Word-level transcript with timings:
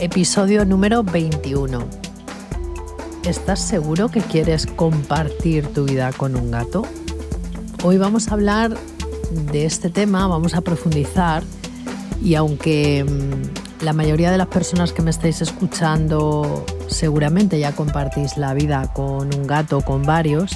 Episodio 0.00 0.64
número 0.64 1.02
21. 1.02 1.84
¿Estás 3.24 3.58
seguro 3.58 4.08
que 4.08 4.20
quieres 4.20 4.66
compartir 4.66 5.66
tu 5.72 5.84
vida 5.86 6.12
con 6.12 6.36
un 6.36 6.52
gato? 6.52 6.84
Hoy 7.82 7.98
vamos 7.98 8.28
a 8.28 8.34
hablar 8.34 8.76
de 9.52 9.66
este 9.66 9.90
tema, 9.90 10.28
vamos 10.28 10.54
a 10.54 10.60
profundizar 10.60 11.42
y 12.22 12.36
aunque 12.36 13.04
mm, 13.04 13.84
la 13.84 13.92
mayoría 13.92 14.30
de 14.30 14.38
las 14.38 14.46
personas 14.46 14.92
que 14.92 15.02
me 15.02 15.10
estáis 15.10 15.42
escuchando 15.42 16.64
seguramente 16.86 17.58
ya 17.58 17.72
compartís 17.72 18.36
la 18.36 18.54
vida 18.54 18.92
con 18.92 19.34
un 19.34 19.46
gato 19.46 19.78
o 19.78 19.82
con 19.82 20.04
varios, 20.04 20.52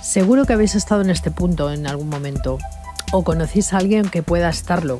seguro 0.00 0.44
que 0.46 0.52
habéis 0.52 0.76
estado 0.76 1.02
en 1.02 1.10
este 1.10 1.32
punto 1.32 1.72
en 1.72 1.88
algún 1.88 2.08
momento 2.08 2.58
o 3.12 3.24
conocéis 3.24 3.72
a 3.72 3.78
alguien 3.78 4.08
que 4.08 4.22
pueda 4.22 4.48
estarlo. 4.48 4.98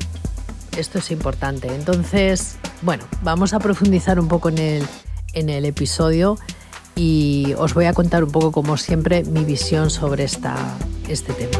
Esto 0.77 0.99
es 0.99 1.11
importante. 1.11 1.73
Entonces, 1.73 2.57
bueno, 2.81 3.03
vamos 3.23 3.53
a 3.53 3.59
profundizar 3.59 4.19
un 4.19 4.27
poco 4.27 4.49
en 4.49 4.57
el, 4.57 4.87
en 5.33 5.49
el 5.49 5.65
episodio 5.65 6.37
y 6.95 7.53
os 7.57 7.73
voy 7.73 7.85
a 7.85 7.93
contar 7.93 8.23
un 8.23 8.31
poco, 8.31 8.51
como 8.51 8.77
siempre, 8.77 9.23
mi 9.23 9.43
visión 9.43 9.89
sobre 9.89 10.23
esta, 10.23 10.55
este 11.07 11.33
tema. 11.33 11.57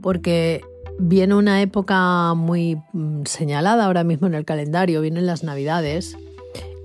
Porque 0.00 0.62
viene 0.98 1.34
una 1.34 1.60
época 1.62 2.34
muy 2.34 2.76
mm, 2.92 3.22
señalada 3.24 3.84
ahora 3.84 4.04
mismo 4.04 4.26
en 4.26 4.34
el 4.34 4.44
calendario, 4.44 5.00
vienen 5.00 5.26
las 5.26 5.42
Navidades. 5.42 6.16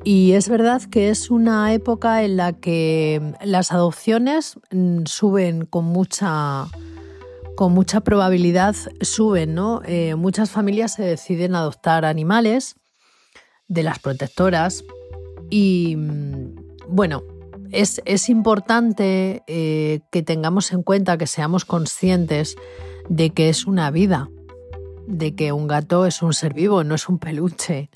Y 0.03 0.33
es 0.33 0.47
verdad 0.47 0.81
que 0.83 1.09
es 1.09 1.29
una 1.29 1.73
época 1.73 2.23
en 2.23 2.37
la 2.37 2.53
que 2.53 3.33
las 3.43 3.71
adopciones 3.71 4.57
mm, 4.71 5.05
suben 5.05 5.65
con 5.65 5.85
mucha, 5.85 6.67
con 7.57 7.73
mucha 7.73 8.01
probabilidad 8.01 8.75
suben, 9.01 9.55
¿no? 9.55 9.81
Eh, 9.83 10.13
muchas 10.13 10.51
familias 10.51 10.93
se 10.93 11.01
deciden 11.01 11.55
adoptar 11.55 12.05
animales 12.05 12.75
de 13.67 13.81
las 13.81 13.97
protectoras 13.97 14.83
y 15.49 15.95
mm, 15.97 16.55
bueno, 16.87 17.23
es, 17.71 18.29
importante 18.29 19.41
eh, 19.47 20.01
que 20.11 20.21
tengamos 20.21 20.71
en 20.71 20.83
cuenta, 20.83 21.17
que 21.17 21.25
seamos 21.25 21.65
conscientes 21.65 22.55
de 23.09 23.31
que 23.31 23.49
es 23.49 23.65
una 23.65 23.89
vida, 23.89 24.29
de 25.07 25.33
que 25.33 25.51
un 25.51 25.65
gato 25.65 26.05
es 26.05 26.21
un 26.21 26.33
ser 26.33 26.53
vivo, 26.53 26.83
no 26.83 26.93
es 26.93 27.09
un 27.09 27.17
peluche. 27.17 27.89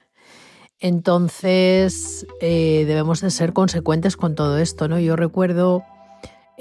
Entonces 0.79 2.25
eh, 2.41 2.85
debemos 2.87 3.21
de 3.21 3.29
ser 3.29 3.53
consecuentes 3.53 4.17
con 4.17 4.33
todo 4.33 4.57
esto, 4.57 4.87
¿no? 4.87 4.99
Yo 4.99 5.15
recuerdo 5.15 5.83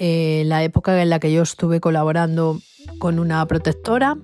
la 0.01 0.65
época 0.65 1.01
en 1.03 1.11
la 1.11 1.21
que 1.21 1.31
yo 1.31 1.43
estuve 1.43 1.79
colaborando 1.81 2.59
con 2.99 3.19
una 3.19 3.45
protectora 3.47 4.17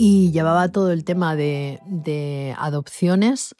y 0.00 0.30
llevaba 0.30 0.70
todo 0.70 0.92
el 0.92 1.02
tema 1.02 1.34
de, 1.34 2.54
adopciones, 2.56 3.56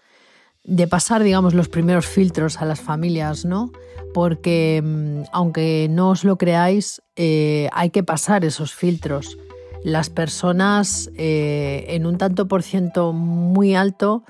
de 0.63 0.87
pasar, 0.87 1.25
digamos, 1.25 1.53
los 1.53 1.69
primeros 1.69 2.07
filtros 2.07 2.59
a 2.59 2.65
las 2.65 2.81
familias, 2.81 3.45
¿no? 3.45 3.73
Porque 4.15 4.81
mm, 4.85 5.23
aunque 5.33 5.89
no 5.91 6.11
os 6.11 6.23
lo 6.23 6.39
creáis, 6.39 7.03
eh, 7.17 7.69
hay 7.73 7.91
que 7.91 8.05
pasar 8.05 8.45
esos 8.45 8.73
filtros. 8.73 9.37
Las 9.83 10.11
personas 10.11 11.11
eh, 11.17 11.87
en 11.89 12.07
un 12.07 12.19
tanto 12.19 12.47
por 12.47 12.63
ciento 12.63 13.13
muy 13.13 13.75
alto 13.75 14.23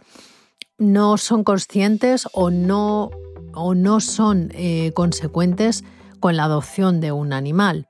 no 0.78 1.18
son 1.18 1.44
conscientes 1.44 2.26
o 2.32 2.50
no, 2.50 3.10
o 3.52 3.74
no 3.74 4.00
son 4.00 4.50
eh, 4.54 4.92
consecuentes 4.94 5.84
con 6.20 6.36
la 6.36 6.44
adopción 6.44 7.00
de 7.00 7.12
un 7.12 7.32
animal 7.32 7.88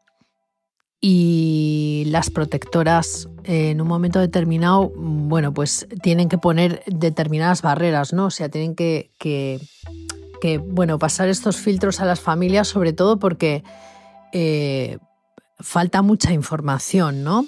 y 1.01 2.05
las 2.09 2.31
protectoras 2.31 3.29
en 3.45 3.81
un 3.81 3.87
momento 3.87 4.19
determinado, 4.19 4.93
bueno, 4.97 5.55
pues 5.55 5.87
tienen 6.03 6.29
que 6.29 6.39
poner 6.39 6.83
determinadas 6.87 7.63
barreras, 7.63 8.13
¿no? 8.13 8.27
O 8.27 8.31
sea, 8.31 8.49
tienen 8.49 8.75
que, 8.75 9.11
que, 9.19 10.59
bueno, 10.59 10.99
pasar 10.99 11.29
estos 11.29 11.57
filtros 11.57 12.01
a 12.01 12.05
las 12.05 12.21
familias, 12.21 12.69
sobre 12.69 12.93
todo 12.93 13.19
porque 13.19 13.63
eh, 14.33 14.99
falta 15.61 16.03
mucha 16.03 16.33
información, 16.33 17.23
¿no? 17.23 17.47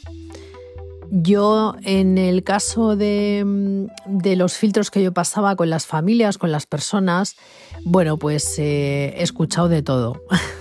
Yo, 1.13 1.75
en 1.83 2.19
el 2.19 2.45
caso 2.45 2.95
de, 2.95 3.89
de, 4.07 4.37
los 4.37 4.57
filtros 4.57 4.93
que 4.93 5.03
yo 5.03 5.13
pasaba 5.13 5.57
con 5.57 5.69
las 5.69 5.85
familias, 5.85 6.39
con 6.39 6.53
las 6.53 6.67
personas, 6.67 7.35
bueno, 7.83 8.17
pues 8.17 8.57
eh, 8.61 9.13
he 9.17 9.23
escuchado 9.25 9.69
de 9.69 9.83
todo. 9.83 10.23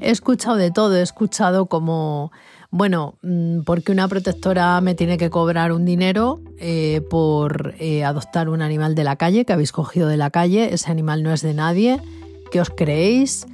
He 0.00 0.10
escuchado 0.10 0.56
de 0.56 0.70
todo, 0.70 0.96
he 0.96 1.02
escuchado 1.02 1.66
como, 1.66 2.30
bueno, 2.70 3.16
mm, 3.22 3.62
porque 3.62 3.90
una 3.90 4.06
protectora 4.06 4.80
me 4.80 4.94
tiene 4.94 5.18
que 5.18 5.28
cobrar 5.28 5.72
un 5.72 5.84
dinero 5.84 6.40
eh, 6.58 7.02
por 7.10 7.74
eh, 7.80 8.04
adoptar 8.04 8.48
un 8.48 8.62
animal 8.62 8.94
de 8.94 9.02
la 9.02 9.16
calle 9.16 9.44
que 9.44 9.52
habéis 9.52 9.72
cogido 9.72 10.06
de 10.08 10.16
la 10.16 10.30
calle, 10.30 10.72
ese 10.72 10.90
animal 10.90 11.24
no 11.24 11.32
es 11.32 11.42
de 11.42 11.52
nadie, 11.52 12.00
¿qué 12.52 12.60
os 12.60 12.70
creéis? 12.70 13.46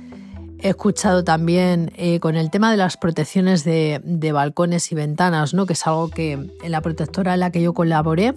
He 0.59 0.69
escuchado 0.69 1.25
también 1.25 1.93
eh, 1.97 2.21
con 2.21 2.37
el 2.37 2.50
tema 2.50 2.71
de 2.71 2.76
las 2.76 2.99
protecciones 2.99 3.65
de, 3.65 4.31
balcones 4.32 4.93
y 4.93 4.94
ventanas, 4.94 5.55
¿no? 5.55 5.65
que 5.65 5.72
es 5.72 5.87
algo 5.87 6.09
que 6.09 6.32
en 6.32 6.71
la 6.71 6.82
protectora 6.82 7.34
en 7.34 7.41
la 7.41 7.53
que 7.53 7.62
yo 7.62 7.72
colaboré, 7.72 8.34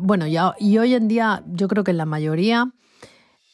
bueno, 0.00 0.26
y 0.26 0.78
hoy 0.78 0.94
en 0.94 1.08
día 1.08 1.42
yo 1.46 1.68
creo 1.68 1.84
que 1.84 1.90
en 1.90 1.98
la 1.98 2.06
mayoría 2.06 2.72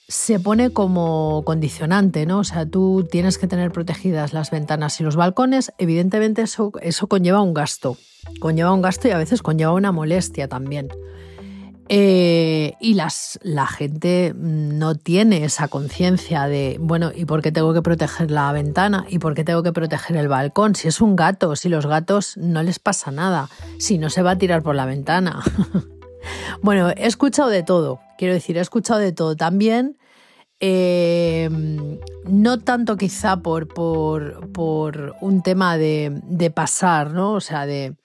se 0.08 0.40
pone 0.40 0.70
como 0.70 1.42
condicionante, 1.44 2.26
¿no? 2.26 2.40
O 2.40 2.44
sea, 2.44 2.66
tú 2.66 3.06
tienes 3.10 3.38
que 3.38 3.46
tener 3.46 3.72
protegidas 3.72 4.32
las 4.32 4.50
ventanas 4.50 5.00
y 5.00 5.04
los 5.04 5.16
balcones. 5.16 5.72
Evidentemente 5.78 6.42
eso, 6.42 6.72
eso 6.82 7.06
conlleva 7.06 7.40
un 7.40 7.54
gasto. 7.54 7.96
Conlleva 8.40 8.72
un 8.72 8.82
gasto 8.82 9.08
y 9.08 9.12
a 9.12 9.18
veces 9.18 9.42
conlleva 9.42 9.72
una 9.72 9.92
molestia 9.92 10.48
también. 10.48 10.88
Eh, 11.88 12.74
y 12.80 12.94
las, 12.94 13.38
la 13.42 13.66
gente 13.66 14.32
no 14.36 14.94
tiene 14.94 15.44
esa 15.44 15.68
conciencia 15.68 16.46
de, 16.46 16.78
bueno, 16.80 17.10
¿y 17.14 17.24
por 17.24 17.42
qué 17.42 17.52
tengo 17.52 17.74
que 17.74 17.82
proteger 17.82 18.30
la 18.30 18.50
ventana? 18.52 19.04
¿Y 19.08 19.18
por 19.18 19.34
qué 19.34 19.44
tengo 19.44 19.62
que 19.62 19.72
proteger 19.72 20.16
el 20.16 20.28
balcón? 20.28 20.74
Si 20.74 20.88
es 20.88 21.00
un 21.00 21.16
gato, 21.16 21.54
si 21.56 21.68
los 21.68 21.86
gatos 21.86 22.36
no 22.36 22.62
les 22.62 22.78
pasa 22.78 23.10
nada, 23.10 23.48
si 23.78 23.98
no 23.98 24.10
se 24.10 24.22
va 24.22 24.32
a 24.32 24.38
tirar 24.38 24.62
por 24.62 24.74
la 24.74 24.86
ventana. 24.86 25.42
bueno, 26.60 26.90
he 26.90 27.06
escuchado 27.06 27.48
de 27.48 27.62
todo, 27.62 28.00
quiero 28.18 28.34
decir, 28.34 28.56
he 28.56 28.60
escuchado 28.60 29.00
de 29.00 29.12
todo. 29.12 29.36
También 29.36 29.96
Em, 30.64 31.98
no 32.24 32.60
tanto 32.60 32.96
quizá 32.96 33.42
por, 33.42 33.66
por, 33.66 35.16
un 35.20 35.42
tema 35.42 35.76
de, 35.76 36.52
pasar, 36.54 37.10
¿no? 37.10 37.32
O 37.32 37.40
sea, 37.40 37.66
de, 37.66 37.96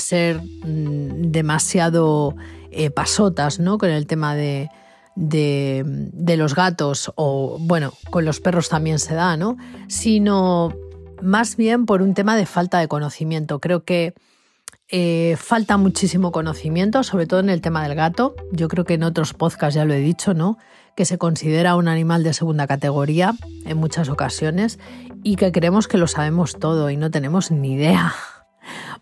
ser 0.00 0.40
mm, 0.42 1.30
demasiado 1.30 2.34
eh, 2.72 2.90
pasotas, 2.90 3.60
¿no? 3.60 3.78
Con 3.78 3.90
el 3.90 4.08
tema 4.08 4.34
de, 4.34 4.68
de, 5.14 6.36
los 6.36 6.56
gatos 6.56 7.12
o, 7.14 7.56
bueno, 7.60 7.92
con 8.10 8.24
los 8.24 8.40
perros 8.40 8.68
también 8.68 8.98
se 8.98 9.14
da, 9.14 9.36
¿no? 9.36 9.56
Sino 9.86 10.74
más 11.22 11.54
bien 11.54 11.86
por 11.86 12.02
un 12.02 12.14
tema 12.14 12.34
de 12.34 12.46
falta 12.46 12.80
de 12.80 12.88
conocimiento. 12.88 13.60
Creo 13.60 13.84
que 13.84 14.14
eh, 14.88 15.36
falta 15.38 15.76
muchísimo 15.76 16.32
conocimiento, 16.32 17.02
sobre 17.02 17.26
todo 17.26 17.40
en 17.40 17.48
el 17.48 17.60
tema 17.60 17.82
del 17.82 17.94
gato. 17.94 18.34
Yo 18.52 18.68
creo 18.68 18.84
que 18.84 18.94
en 18.94 19.04
otros 19.04 19.32
podcasts 19.34 19.74
ya 19.74 19.84
lo 19.84 19.94
he 19.94 20.00
dicho, 20.00 20.34
¿no? 20.34 20.58
Que 20.96 21.04
se 21.04 21.18
considera 21.18 21.76
un 21.76 21.88
animal 21.88 22.22
de 22.22 22.34
segunda 22.34 22.66
categoría 22.66 23.34
en 23.64 23.78
muchas 23.78 24.08
ocasiones 24.08 24.78
y 25.22 25.36
que 25.36 25.52
creemos 25.52 25.88
que 25.88 25.98
lo 25.98 26.06
sabemos 26.06 26.58
todo 26.58 26.90
y 26.90 26.96
no 26.96 27.10
tenemos 27.10 27.50
ni 27.50 27.74
idea. 27.74 28.14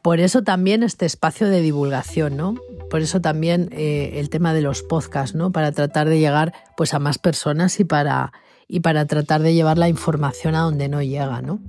Por 0.03 0.21
eso 0.21 0.43
también 0.43 0.83
este 0.83 1.05
espacio 1.07 1.49
de 1.49 1.61
divulgación, 1.61 2.37
¿no? 2.37 2.55
Por 2.89 3.03
eso 3.03 3.21
también 3.21 3.69
eh, 3.73 4.13
el 4.15 4.31
tema 4.31 4.55
de 4.55 4.63
los 4.63 4.83
podcasts, 4.83 5.35
¿no? 5.35 5.53
Para 5.53 5.73
tratar 5.73 6.09
de 6.09 6.19
llegar 6.19 6.55
pues, 6.77 6.95
a 6.95 6.99
más 6.99 7.19
personas 7.19 7.79
y 7.81 7.85
para, 7.85 8.33
y 8.67 8.81
para 8.81 9.07
tratar 9.07 9.43
de 9.43 9.53
llevar 9.53 9.77
la 9.77 9.89
información 9.89 10.55
a 10.55 10.61
donde 10.61 10.89
no 10.89 11.03
llega, 11.03 11.43
¿no? 11.43 11.61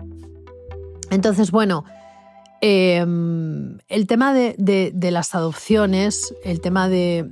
Entonces, 1.09 1.51
bueno, 1.51 1.83
Em, 2.63 3.79
el 3.89 4.05
tema 4.05 4.35
de, 4.35 4.93
las 5.11 5.33
adopciones, 5.33 6.35
el 6.43 6.61
tema 6.61 6.87
de, 6.87 7.25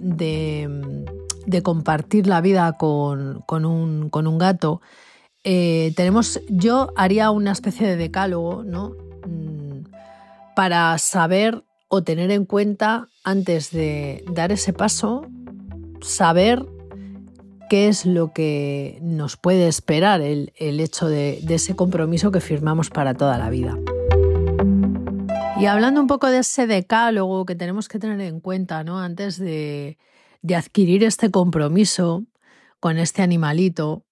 compartir 1.61 2.25
la 2.25 2.41
vida 2.41 2.73
con, 2.77 3.43
un, 3.47 4.37
gato, 4.39 4.81
eh, 5.43 5.93
tenemos, 5.95 6.41
yo 6.49 6.91
haría 6.95 7.29
una 7.29 7.51
especie 7.51 7.87
de 7.87 7.95
decálogo, 7.95 8.63
¿no? 8.63 8.95
Mm, 9.27 9.85
para 10.55 10.97
saber 10.97 11.63
o 11.87 12.03
tener 12.03 12.31
en 12.31 12.45
cuenta 12.45 13.07
antes 13.23 13.69
de 13.71 14.23
dar 14.33 14.51
ese 14.51 14.73
paso, 14.73 15.27
saber 16.01 16.65
qué 17.69 17.87
es 17.87 18.07
lo 18.07 18.33
que 18.33 18.97
nos 19.03 19.37
puede 19.37 19.67
esperar 19.67 20.21
el, 20.21 20.51
hecho 20.57 21.07
de, 21.07 21.39
ese 21.47 21.75
compromiso 21.75 22.31
que 22.31 22.41
firmamos 22.41 22.89
para 22.89 23.13
toda 23.13 23.37
la 23.37 23.51
vida. 23.51 23.77
Y 25.59 25.65
hablando 25.65 26.00
un 26.00 26.07
poco 26.07 26.27
de 26.27 26.38
ese 26.38 26.67
decálogo 26.67 27.45
que 27.45 27.53
tenemos 27.53 27.89
que 27.89 28.00
tener 28.00 28.21
en 28.21 28.39
cuenta 28.39 28.85
¿no? 28.85 29.00
antes 29.00 29.38
de, 29.38 29.97
adquirir 30.56 31.03
este 31.03 31.31
compromiso 31.31 32.23
con 32.79 32.97
este 32.97 33.23
animalito, 33.23 34.06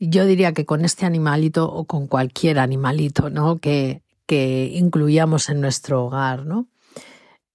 yo 0.00 0.26
diría 0.26 0.52
que 0.52 0.66
con 0.66 0.84
este 0.84 1.06
animalito 1.06 1.72
o 1.72 1.84
con 1.84 2.08
cualquier 2.08 2.58
animalito 2.58 3.30
¿no? 3.30 3.58
que, 3.58 4.02
que 4.26 4.72
incluyamos 4.74 5.50
en 5.50 5.60
nuestro 5.60 6.06
hogar, 6.06 6.46
¿no? 6.46 6.66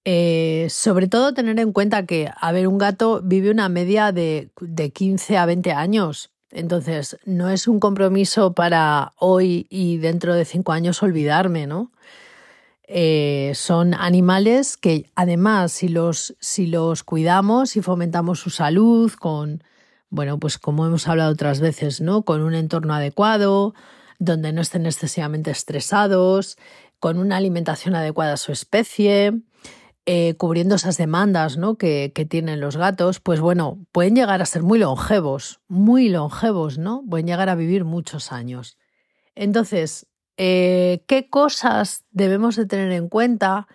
Eh, 0.06 0.68
sobre 0.70 1.06
todo 1.06 1.34
tener 1.34 1.60
en 1.60 1.72
cuenta 1.72 2.06
que, 2.06 2.30
a 2.34 2.50
ver, 2.50 2.66
un 2.66 2.78
gato 2.78 3.20
vive 3.22 3.50
una 3.50 3.68
media 3.68 4.10
de, 4.10 4.50
de 4.58 4.90
15 4.90 5.36
a 5.36 5.44
20 5.44 5.72
años. 5.72 6.30
Entonces, 6.50 7.18
no 7.26 7.50
es 7.50 7.68
un 7.68 7.78
compromiso 7.78 8.54
para 8.54 9.12
hoy 9.18 9.66
y 9.68 9.98
dentro 9.98 10.34
de 10.34 10.46
cinco 10.46 10.72
años 10.72 11.02
olvidarme, 11.02 11.66
¿no? 11.66 11.92
Eh, 12.90 13.52
son 13.54 13.92
animales 13.92 14.78
que 14.78 15.10
además 15.14 15.72
si 15.72 15.88
los, 15.88 16.34
si 16.40 16.66
los 16.66 17.04
cuidamos 17.04 17.76
y 17.76 17.82
fomentamos 17.82 18.40
su 18.40 18.48
salud 18.48 19.12
con, 19.12 19.62
bueno, 20.08 20.38
pues 20.38 20.56
como 20.56 20.86
hemos 20.86 21.06
hablado 21.06 21.30
otras 21.30 21.60
veces, 21.60 22.00
¿no? 22.00 22.22
Con 22.22 22.40
un 22.40 22.54
entorno 22.54 22.94
adecuado, 22.94 23.74
donde 24.18 24.52
no 24.52 24.62
estén 24.62 24.86
excesivamente 24.86 25.50
estresados, 25.50 26.56
con 26.98 27.18
una 27.18 27.36
alimentación 27.36 27.94
adecuada 27.94 28.32
a 28.32 28.38
su 28.38 28.52
especie, 28.52 29.42
eh, 30.06 30.36
cubriendo 30.38 30.76
esas 30.76 30.96
demandas 30.96 31.58
¿no? 31.58 31.76
que, 31.76 32.10
tienen 32.30 32.60
los 32.60 32.78
gatos, 32.78 33.20
pues 33.20 33.40
bueno, 33.40 33.78
pueden 33.92 34.16
llegar 34.16 34.40
a 34.40 34.46
ser 34.46 34.62
muy 34.62 34.78
longevos, 34.78 35.60
muy 35.68 36.08
longevos, 36.08 36.78
¿no? 36.78 37.04
Pueden 37.06 37.26
llegar 37.26 37.50
a 37.50 37.54
vivir 37.54 37.84
muchos 37.84 38.32
años. 38.32 38.78
Entonces, 39.34 40.06
eh, 40.38 41.04
¿qué 41.06 41.28
cosas 41.28 42.04
debemos 42.10 42.56
de 42.56 42.64
tener 42.64 42.92
en 42.92 43.08
cuenta 43.08 43.66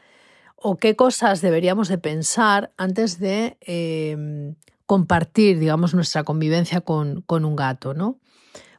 o 0.56 0.78
qué 0.78 0.96
cosas 0.96 1.42
deberíamos 1.42 1.90
de 1.90 1.98
pensar 1.98 2.74
antes 2.78 3.20
de 3.20 3.58
em, 3.62 4.56
compartir, 4.86 5.60
digamos, 5.60 5.94
nuestra 5.94 6.24
convivencia 6.24 6.82
con, 6.82 7.22
con, 7.24 7.44
un 7.44 7.58
gato, 7.58 7.94
¿no? 7.94 8.20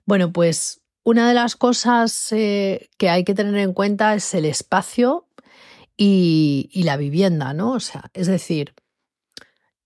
Bueno, 0.06 0.32
pues 0.32 0.82
una 1.04 1.28
de 1.28 1.34
las 1.34 1.56
cosas 1.56 2.32
eh, 2.32 2.88
que 2.96 3.10
hay 3.10 3.24
que 3.24 3.34
tener 3.34 3.56
en 3.56 3.74
cuenta 3.74 4.14
es 4.14 4.32
el 4.32 4.46
espacio 4.46 5.28
y, 5.96 6.70
la 6.84 6.96
vivienda, 6.96 7.52
¿no? 7.52 7.72
O 7.72 7.80
sea, 7.80 8.10
es 8.14 8.26
decir, 8.26 8.74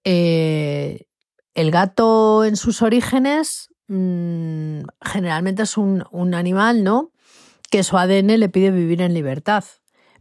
eh, 0.05 1.07
el 1.55 1.71
gato 1.73 2.45
en 2.45 2.57
sus 2.57 2.83
orígenes 2.83 3.71
mm, 3.89 4.83
generalmente 5.03 5.65
es 5.65 5.77
un, 5.77 6.05
un, 6.13 6.35
animal, 6.35 6.85
¿no? 6.85 7.11
Que 7.71 7.83
su 7.83 7.99
ADN 7.99 8.39
le 8.39 8.49
pide 8.49 8.71
vivir 8.71 9.03
en 9.03 9.15
libertad. 9.15 9.65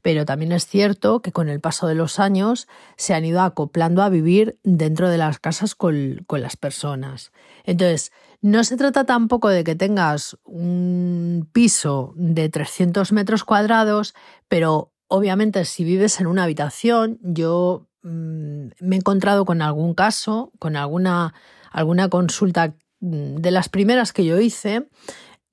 Pero 0.02 0.26
también 0.26 0.52
es 0.52 0.68
cierto 0.68 1.22
que 1.22 1.32
con 1.32 1.50
el 1.50 1.60
paso 1.60 1.88
de 1.88 1.96
los 1.96 2.20
años 2.20 2.68
se 2.98 3.14
han 3.14 3.26
ido 3.26 3.42
acoplando 3.42 4.04
a 4.04 4.10
vivir 4.10 4.60
dentro 4.64 5.10
de 5.10 5.18
las 5.18 5.40
casas 5.40 5.76
con, 5.76 6.24
con 6.28 6.42
las 6.42 6.56
personas. 6.56 7.32
Entonces, 7.64 8.12
no 8.42 8.64
se 8.64 8.78
trata 8.78 9.06
tampoco 9.06 9.50
de 9.50 9.64
que 9.64 9.76
tengas 9.76 10.38
un 10.44 11.50
piso 11.52 12.14
de 12.16 12.48
300 12.48 13.12
metros 13.12 13.44
cuadrados, 13.44 14.14
pero 14.48 14.94
Obviamente, 15.08 15.64
si 15.66 15.84
vives 15.84 16.20
en 16.20 16.28
una 16.28 16.44
habitación, 16.44 17.18
yo 17.22 17.88
mm, 18.04 18.68
me 18.80 18.96
he 18.96 19.00
encontrado 19.00 19.46
con 19.46 19.62
algún 19.62 19.94
caso, 19.94 20.52
con 20.60 20.76
alguna, 20.76 21.34
alguna 21.72 22.10
consulta 22.10 22.76
mm, 23.00 23.36
de 23.38 23.52
las 23.52 23.70
primeras 23.70 24.12
que 24.12 24.26
yo 24.26 24.40
hice. 24.40 24.90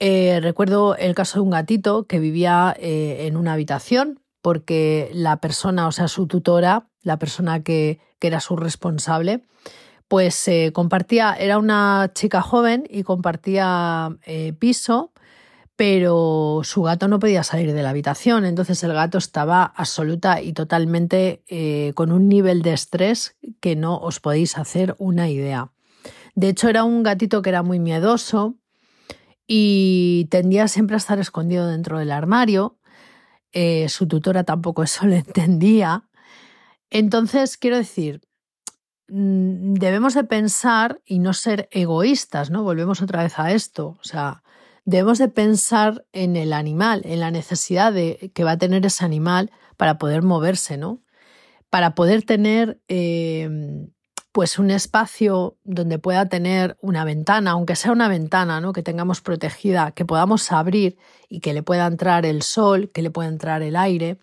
Eh, 0.06 0.38
recuerdo 0.42 0.96
el 0.96 1.14
caso 1.14 1.38
de 1.38 1.44
un 1.44 1.50
gatito 1.50 2.06
que 2.06 2.18
vivía 2.18 2.76
eh, 2.78 3.24
en 3.26 3.38
una 3.38 3.54
habitación 3.54 4.20
porque 4.42 5.08
la 5.14 5.38
persona, 5.38 5.88
o 5.88 5.92
sea, 5.92 6.08
su 6.08 6.26
tutora, 6.26 6.90
la 7.00 7.18
persona 7.18 7.62
que, 7.62 8.00
era 8.20 8.40
su 8.40 8.56
responsable, 8.56 9.44
pues 10.08 10.48
eh, 10.48 10.72
compartía, 10.74 11.34
era 11.34 11.58
una 11.58 12.10
chica 12.14 12.40
joven 12.40 12.84
y 12.88 13.02
compartía 13.02 14.16
piso 14.58 15.12
pero 15.76 16.60
su 16.64 16.82
gato 16.82 17.08
no 17.08 17.18
podía 17.18 17.42
salir 17.42 17.74
de 17.74 17.82
la 17.82 17.90
habitación, 17.90 18.46
entonces 18.46 18.82
el 18.82 18.94
gato 18.94 19.18
estaba 19.18 19.64
absoluta 19.64 20.40
y 20.40 20.52
totalmente 20.54 21.42
con 21.94 22.12
un 22.12 22.28
nivel 22.28 22.62
de 22.62 22.72
estrés 22.72 23.36
que 23.60 23.76
no 23.76 23.98
os 23.98 24.20
podéis 24.20 24.56
hacer 24.56 24.94
una 24.98 25.28
idea. 25.28 25.72
De 26.34 26.48
hecho, 26.48 26.68
era 26.68 26.84
un 26.84 27.02
gatito 27.02 27.42
que 27.42 27.50
era 27.50 27.62
muy 27.62 27.78
miedoso 27.78 28.56
y 29.46 30.26
tendía 30.30 30.68
siempre 30.68 30.94
a 30.94 30.98
estar 30.98 31.18
escondido 31.18 31.68
dentro 31.68 31.98
del 31.98 32.12
armario. 32.12 32.78
Eh, 33.52 33.88
su 33.88 34.06
tutora 34.08 34.44
tampoco 34.44 34.82
eso 34.82 35.06
lo 35.06 35.14
entendía. 35.14 36.08
Entonces, 36.90 37.56
quiero 37.56 37.76
decir, 37.76 38.22
mm, 39.08 39.74
debemos 39.74 40.14
de 40.14 40.24
pensar 40.24 41.00
y 41.04 41.18
no 41.18 41.32
ser 41.32 41.68
egoístas, 41.70 42.50
¿no? 42.50 42.62
Volvemos 42.62 43.02
otra 43.02 43.22
vez 43.22 43.38
a 43.38 43.52
esto. 43.52 43.98
O 44.00 44.04
sea, 44.04 44.42
debemos 44.84 45.18
de 45.18 45.28
pensar 45.28 46.06
en 46.12 46.36
el 46.36 46.52
animal, 46.52 47.02
en 47.04 47.20
la 47.20 47.30
necesidad 47.30 47.92
de, 47.92 48.30
que 48.34 48.44
va 48.44 48.52
a 48.52 48.58
tener 48.58 48.84
ese 48.86 49.04
animal 49.04 49.50
para 49.76 49.98
poder 49.98 50.22
moverse, 50.22 50.76
¿no? 50.76 51.02
Para 51.70 51.94
poder 51.94 52.22
tener 52.24 52.80
eh, 52.88 53.48
pues 54.34 54.58
un 54.58 54.72
espacio 54.72 55.56
donde 55.62 56.00
pueda 56.00 56.28
tener 56.28 56.76
una 56.80 57.04
ventana, 57.04 57.52
aunque 57.52 57.76
sea 57.76 57.92
una 57.92 58.08
ventana, 58.08 58.60
¿no? 58.60 58.72
Que 58.72 58.82
tengamos 58.82 59.20
protegida, 59.20 59.92
que 59.92 60.04
podamos 60.04 60.50
abrir 60.50 60.96
y 61.28 61.38
que 61.38 61.54
le 61.54 61.62
pueda 61.62 61.86
entrar 61.86 62.26
el 62.26 62.42
sol, 62.42 62.90
que 62.90 63.00
le 63.00 63.12
pueda 63.12 63.28
entrar 63.28 63.62
el 63.62 63.76
aire. 63.76 64.18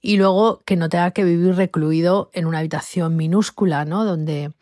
Y 0.00 0.16
luego 0.16 0.62
que 0.64 0.76
no 0.76 0.88
tenga 0.88 1.10
que 1.10 1.22
vivir 1.22 1.54
recluido 1.54 2.30
en 2.32 2.46
una 2.46 2.60
habitación 2.60 3.14
minúscula, 3.14 3.84
¿no? 3.84 4.06
Donde 4.06 4.54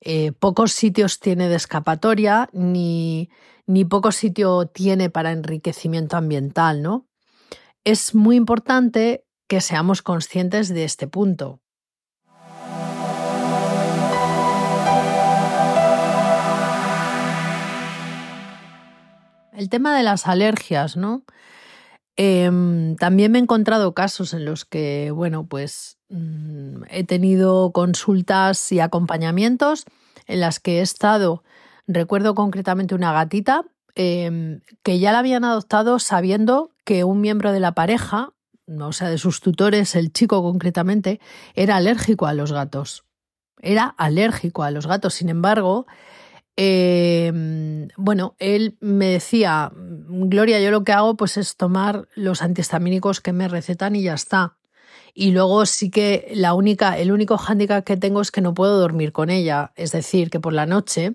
eh, 0.00 0.30
pocos 0.30 0.70
sitios 0.70 1.18
tiene 1.18 1.48
de 1.48 1.56
escapatoria 1.56 2.48
ni, 2.52 3.30
ni 3.66 3.84
poco 3.84 4.12
sitio 4.12 4.66
tiene 4.66 5.10
para 5.10 5.32
enriquecimiento 5.32 6.16
ambiental, 6.16 6.82
¿no? 6.82 7.08
Es 7.82 8.14
muy 8.14 8.36
importante 8.36 9.24
que 9.48 9.60
seamos 9.60 10.02
conscientes 10.02 10.68
de 10.68 10.84
este 10.84 11.08
punto. 11.08 11.58
El 19.56 19.68
tema 19.68 19.96
de 19.96 20.02
las 20.02 20.26
alergias, 20.26 20.96
¿no? 20.96 21.24
Em, 22.16 22.96
también 22.96 23.32
me 23.32 23.38
he 23.38 23.42
encontrado 23.42 23.94
casos 23.94 24.32
en 24.32 24.44
los 24.44 24.64
que, 24.64 25.10
bueno, 25.10 25.46
pues 25.46 25.98
mm, 26.08 26.84
he 26.88 27.04
tenido 27.04 27.72
consultas 27.72 28.70
y 28.70 28.80
acompañamientos 28.80 29.84
en 30.26 30.40
las 30.40 30.60
que 30.60 30.78
he 30.78 30.82
estado 30.82 31.42
Recuerdo 31.86 32.34
concretamente 32.34 32.94
una 32.94 33.12
gatita 33.12 33.64
em, 33.94 34.60
que 34.82 34.98
ya 34.98 35.12
la 35.12 35.20
habían 35.20 35.44
adoptado 35.44 35.98
sabiendo 35.98 36.72
que 36.84 37.04
un 37.04 37.20
miembro 37.20 37.52
de 37.52 37.60
la 37.60 37.72
pareja, 37.72 38.32
o 38.68 38.92
sea, 38.92 39.08
de 39.08 39.18
sus 39.18 39.40
tutores, 39.40 39.94
el 39.94 40.12
chico 40.12 40.42
concretamente, 40.42 41.20
era 41.54 41.76
alérgico 41.76 42.26
a 42.26 42.34
los 42.34 42.52
gatos. 42.52 43.04
Era 43.62 43.94
alérgico 43.96 44.64
a 44.64 44.70
los 44.70 44.86
gatos. 44.86 45.14
Sin 45.14 45.28
embargo, 45.28 45.86
em, 46.56 47.88
bueno, 47.96 48.34
él 48.38 48.76
me 48.80 49.06
decía, 49.06 49.72
Gloria, 49.74 50.60
yo 50.60 50.70
lo 50.70 50.84
que 50.84 50.92
hago 50.92 51.16
pues 51.16 51.36
es 51.36 51.56
tomar 51.56 52.08
los 52.14 52.42
antihistamínicos 52.42 53.20
que 53.20 53.32
me 53.32 53.48
recetan 53.48 53.96
y 53.96 54.02
ya 54.02 54.14
está. 54.14 54.56
Y 55.14 55.30
luego 55.30 55.64
sí 55.64 55.90
que 55.90 56.30
la 56.34 56.52
única, 56.52 56.98
el 56.98 57.10
único 57.10 57.38
hándicap 57.38 57.84
que 57.84 57.96
tengo 57.96 58.20
es 58.20 58.30
que 58.30 58.42
no 58.42 58.52
puedo 58.52 58.78
dormir 58.78 59.12
con 59.12 59.30
ella. 59.30 59.72
Es 59.74 59.92
decir, 59.92 60.28
que 60.30 60.40
por 60.40 60.52
la 60.52 60.66
noche 60.66 61.14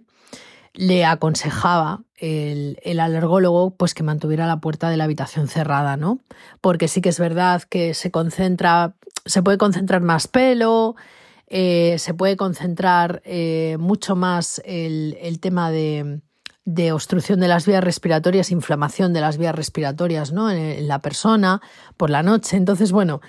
le 0.73 1.05
aconsejaba 1.05 2.03
el, 2.17 2.99
alergólogo 2.99 3.75
pues 3.75 3.93
que 3.93 4.03
mantuviera 4.03 4.47
la 4.47 4.59
puerta 4.59 4.89
de 4.89 4.97
la 4.97 5.05
habitación 5.05 5.47
cerrada, 5.47 5.97
¿no? 5.97 6.19
Porque 6.61 6.87
sí 6.87 7.01
que 7.01 7.09
es 7.09 7.19
verdad 7.19 7.63
que 7.63 7.93
se 7.93 8.11
concentra, 8.11 8.95
se 9.25 9.43
puede 9.43 9.57
concentrar 9.57 10.01
más 10.01 10.27
pelo, 10.27 10.95
eh, 11.53 11.99
se 11.99 12.13
puede 12.13 12.37
concentrar 12.37 13.21
eh, 13.25 13.75
mucho 13.77 14.15
más 14.15 14.61
el, 14.63 15.37
tema 15.41 15.69
de, 15.69 16.21
obstrucción 16.93 17.41
de 17.41 17.49
las 17.49 17.65
vías 17.67 17.83
respiratorias, 17.83 18.51
inflamación 18.51 19.11
de 19.11 19.19
las 19.19 19.37
vías 19.37 19.53
respiratorias 19.53 20.31
¿no? 20.31 20.49
en, 20.49 20.87
la 20.87 20.99
persona 20.99 21.61
por 21.97 22.09
la 22.09 22.23
noche. 22.23 22.55
Entonces, 22.55 22.93
bueno, 22.93 23.19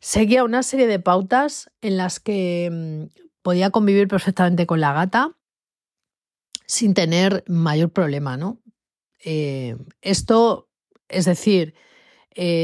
seguía 0.00 0.44
una 0.44 0.62
serie 0.62 0.86
de 0.86 1.00
pautas 1.00 1.68
en 1.80 1.96
las 1.96 2.20
que 2.20 2.70
mm, 2.70 3.22
podía 3.42 3.70
convivir 3.70 4.06
perfectamente 4.06 4.66
con 4.66 4.80
la 4.80 4.92
gata 4.92 5.32
sin 6.68 6.94
tener 6.94 7.42
mayor 7.48 7.90
problema, 7.90 8.36
¿no? 8.36 8.60
Eh, 9.24 9.76
esto, 10.00 10.68
es 11.08 11.24
decir, 11.24 11.74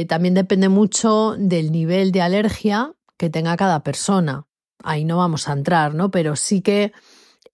también 0.08 0.34
depende 0.34 0.68
mucho 0.68 1.34
del 1.36 1.72
nivel 1.72 2.12
de 2.12 2.22
alergia 2.22 2.94
que 3.16 3.28
tenga 3.28 3.56
cada 3.56 3.82
persona. 3.82 4.46
Ahí 4.82 5.04
no 5.04 5.18
vamos 5.18 5.48
a 5.48 5.52
entrar, 5.52 5.94
¿no? 5.94 6.10
Pero 6.10 6.36
sí 6.36 6.62
que 6.62 6.92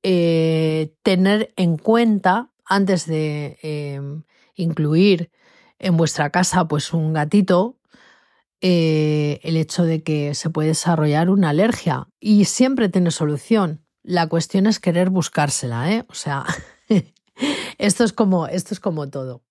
eh, 0.03 0.95
tener 1.03 1.53
en 1.57 1.77
cuenta 1.79 2.51
antes 2.65 3.07
de 3.07 3.59
em, 3.63 4.23
incluir 4.55 5.31
en 5.79 5.97
vuestra 5.97 6.31
casa 6.31 6.67
pues 6.69 6.93
un 6.93 7.13
gatito 7.13 7.79
eh, 8.61 9.41
el 9.43 9.57
hecho 9.57 9.85
de 9.85 10.03
que 10.03 10.35
se 10.35 10.51
puede 10.51 10.69
desarrollar 10.69 11.29
una 11.29 11.51
alergia 11.51 12.09
y 12.19 12.47
siempre 12.47 12.89
tiene 12.89 13.11
solución. 13.11 13.85
La 14.03 14.29
cuestión 14.29 14.67
es 14.67 14.81
querer 14.81 15.11
buscársela, 15.11 15.93
¿eh? 15.93 16.07
O 16.09 16.15
sea, 16.15 16.45
esto 17.79 18.05
es 18.05 18.13
como, 18.13 18.47
esto 18.47 18.73
es 18.73 18.81
como 18.81 19.09
todo. 19.11 19.46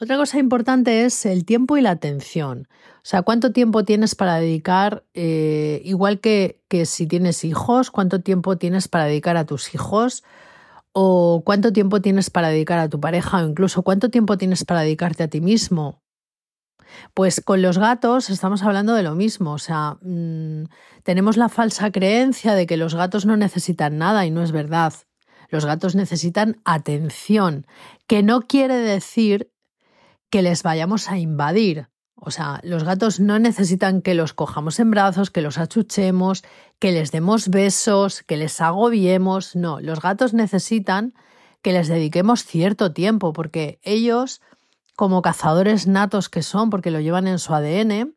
Otra 0.00 0.16
cosa 0.16 0.38
importante 0.38 1.04
es 1.04 1.24
el 1.24 1.44
tiempo 1.44 1.76
y 1.76 1.80
la 1.80 1.90
atención. 1.90 2.66
O 2.96 3.04
sea, 3.06 3.22
cuánto 3.22 3.52
tiempo 3.52 3.84
tienes 3.84 4.16
para 4.16 4.40
dedicar, 4.40 5.04
eh, 5.14 5.80
igual 5.84 6.20
que, 6.20 6.60
que 6.68 6.84
si 6.84 7.06
tienes 7.06 7.44
hijos, 7.44 7.92
cuánto 7.92 8.20
tiempo 8.20 8.58
tienes 8.58 8.88
para 8.88 9.04
dedicar 9.04 9.36
a 9.36 9.46
tus 9.46 9.72
hijos, 9.72 10.24
o 10.92 11.42
cuánto 11.44 11.72
tiempo 11.72 12.00
tienes 12.00 12.30
para 12.30 12.48
dedicar 12.48 12.80
a 12.80 12.88
tu 12.88 13.00
pareja, 13.00 13.38
o 13.38 13.48
incluso 13.48 13.82
cuánto 13.82 14.10
tiempo 14.10 14.36
tienes 14.36 14.64
para 14.64 14.80
dedicarte 14.80 15.22
a 15.22 15.28
ti 15.28 15.40
mismo. 15.40 16.02
Pues 17.14 17.40
con 17.40 17.62
los 17.62 17.78
gatos 17.78 18.30
estamos 18.30 18.62
hablando 18.62 18.94
de 18.94 19.02
lo 19.04 19.14
mismo, 19.14 19.52
o 19.52 19.58
sea, 19.58 19.98
mm, 20.02 20.64
tenemos 21.04 21.36
la 21.36 21.48
falsa 21.48 21.90
creencia 21.92 22.54
de 22.54 22.66
que 22.66 22.76
los 22.76 22.94
gatos 22.94 23.26
no 23.26 23.36
necesitan 23.36 23.98
nada 23.98 24.26
y 24.26 24.30
no 24.30 24.42
es 24.42 24.52
verdad. 24.52 24.92
Los 25.50 25.66
gatos 25.66 25.94
necesitan 25.94 26.60
atención, 26.64 27.66
que 28.06 28.22
no 28.22 28.42
quiere 28.42 28.76
decir 28.76 29.53
que 30.34 30.42
les 30.42 30.64
vayamos 30.64 31.12
a 31.12 31.16
invadir. 31.16 31.86
O 32.16 32.32
sea, 32.32 32.58
los 32.64 32.82
gatos 32.82 33.20
no 33.20 33.38
necesitan 33.38 34.02
que 34.02 34.14
los 34.14 34.32
cojamos 34.32 34.80
en 34.80 34.90
brazos, 34.90 35.30
que 35.30 35.42
los 35.42 35.58
achuchemos, 35.58 36.42
que 36.80 36.90
les 36.90 37.12
demos 37.12 37.50
besos, 37.50 38.24
que 38.24 38.36
les 38.36 38.60
agobiemos. 38.60 39.54
No, 39.54 39.78
los 39.80 40.00
gatos 40.00 40.34
necesitan 40.34 41.14
que 41.62 41.72
les 41.72 41.86
dediquemos 41.86 42.44
cierto 42.44 42.92
tiempo, 42.92 43.32
porque 43.32 43.78
ellos 43.84 44.40
como 44.96 45.22
cazadores 45.22 45.86
natos 45.86 46.28
que 46.28 46.42
son, 46.42 46.68
porque 46.68 46.90
lo 46.90 46.98
llevan 46.98 47.28
en 47.28 47.38
su 47.38 47.54
ADN, 47.54 48.16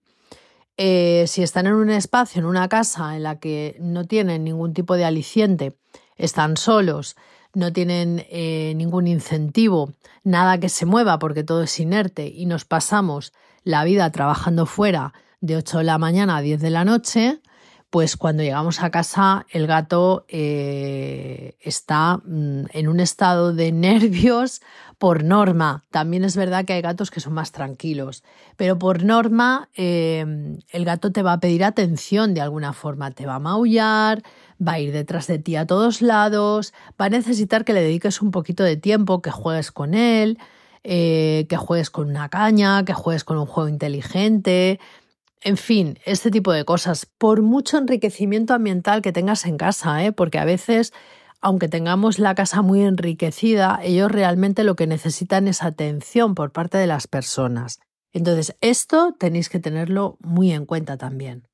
eh, 0.78 1.26
si 1.28 1.44
están 1.44 1.68
en 1.68 1.74
un 1.74 1.92
espacio, 1.92 2.40
en 2.40 2.48
una 2.48 2.68
casa 2.68 3.16
en 3.16 3.22
la 3.22 3.40
que 3.40 3.78
no 3.80 4.06
tienen 4.06 4.44
ningún 4.44 4.74
tipo 4.74 4.96
de 4.96 5.06
aliciente, 5.06 5.78
están 6.16 6.58
solos, 6.58 7.16
no 7.58 7.74
tienen 7.74 8.24
eh, 8.30 8.74
ningún 8.76 9.08
incentivo, 9.08 9.94
nada 10.24 10.60
que 10.60 10.70
se 10.70 10.86
mueva 10.86 11.18
porque 11.18 11.44
todo 11.44 11.64
es 11.64 11.80
inerte 11.80 12.28
y 12.28 12.46
nos 12.46 12.66
pasamos 12.66 13.34
la 13.64 13.84
vida 13.84 14.12
trabajando 14.12 14.68
fuera 14.68 15.14
de 15.42 15.58
8 15.58 15.80
de 15.80 15.84
la 15.84 15.98
mañana 15.98 16.38
a 16.38 16.42
10 16.42 16.62
de 16.62 16.70
la 16.70 16.86
noche, 16.86 17.42
pues 17.90 18.18
cuando 18.18 18.44
llegamos 18.44 18.84
a 18.84 18.92
casa 18.92 19.46
el 19.50 19.66
gato 19.66 20.26
eh, 20.28 21.56
está 21.62 22.18
mm, 22.18 22.66
en 22.72 22.88
un 22.88 23.00
estado 23.00 23.54
de 23.54 23.72
nervios 23.74 24.62
por 24.98 25.24
norma. 25.24 25.84
También 25.92 26.24
es 26.24 26.36
verdad 26.36 26.66
que 26.66 26.74
hay 26.74 26.82
gatos 26.82 27.12
que 27.12 27.20
son 27.20 27.34
más 27.34 27.52
tranquilos, 27.52 28.24
pero 28.56 28.80
por 28.80 29.04
norma 29.04 29.70
em, 29.76 30.60
el 30.70 30.86
gato 30.86 31.12
te 31.12 31.22
va 31.22 31.34
a 31.34 31.40
pedir 31.40 31.64
atención 31.64 32.34
de 32.34 32.42
alguna 32.42 32.74
forma, 32.74 33.12
te 33.12 33.26
va 33.26 33.36
a 33.36 33.40
maullar, 33.40 34.24
va 34.66 34.74
a 34.74 34.80
ir 34.80 34.92
detrás 34.92 35.28
de 35.28 35.40
ti 35.40 35.56
a 35.56 35.68
todos 35.68 36.02
lados, 36.02 36.74
va 37.00 37.06
a 37.06 37.10
necesitar 37.10 37.64
que 37.64 37.74
le 37.74 37.82
dediques 37.82 38.22
un 38.22 38.32
poquito 38.32 38.64
de 38.64 38.76
tiempo, 38.76 39.22
que 39.22 39.32
juegues 39.32 39.72
con 39.72 39.94
él, 39.94 40.40
eh, 40.84 41.46
que 41.48 41.58
juegues 41.58 41.90
con 41.90 42.10
una 42.10 42.30
caña, 42.30 42.84
que 42.84 42.94
juegues 42.94 43.24
con 43.24 43.38
un 43.38 43.46
juego 43.46 43.70
inteligente. 43.70 44.80
En 45.42 45.58
fin, 45.58 46.00
este 46.06 46.32
tipo 46.32 46.52
de 46.52 46.66
cosas, 46.66 47.06
por 47.06 47.42
mucho 47.42 47.78
enriquecimiento 47.78 48.54
ambiental 48.54 49.02
que 49.02 49.14
tengas 49.14 49.46
en 49.46 49.58
casa, 49.58 50.04
¿eh? 50.04 50.12
porque 50.12 50.40
a 50.40 50.46
veces 50.46 50.94
aunque 51.42 51.68
tengamos 51.68 52.20
la 52.20 52.36
casa 52.36 52.62
muy 52.62 52.82
enriquecida, 52.82 53.80
ellos 53.84 54.12
realmente 54.12 54.64
lo 54.64 54.76
que 54.76 54.88
necesitan 54.88 55.48
es 55.48 55.64
atención 55.64 56.36
por 56.36 56.52
parte 56.52 56.78
de 56.78 56.88
las 56.88 57.08
personas. 57.08 57.80
Entonces, 58.12 58.58
esto 58.62 59.16
tenéis 59.20 59.50
que 59.50 59.60
tenerlo 59.60 60.18
muy 60.20 60.52
en 60.52 60.66
cuenta 60.66 60.98
también. 60.98 61.47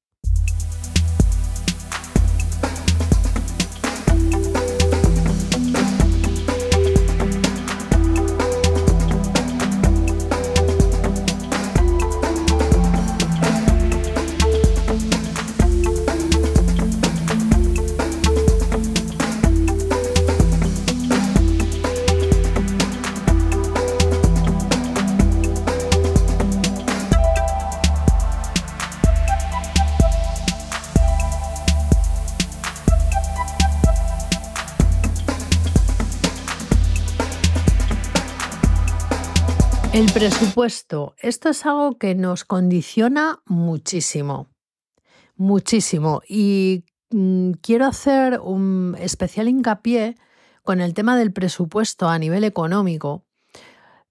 El 39.93 40.11
presupuesto. 40.11 41.13
Esto 41.19 41.49
es 41.49 41.67
algo 41.67 41.99
que 41.99 42.15
nos 42.15 42.45
condiciona 42.45 43.43
muchísimo. 43.45 44.47
Muchísimo. 45.35 46.23
Y 46.27 46.83
mm, 47.11 47.51
quiero 47.61 47.85
hacer 47.85 48.39
un 48.39 48.95
especial 48.99 49.47
hincapié 49.47 50.15
con 50.63 50.81
el 50.81 50.95
tema 50.95 51.15
del 51.15 51.31
presupuesto 51.31 52.09
a 52.09 52.17
nivel 52.17 52.43
económico 52.43 53.23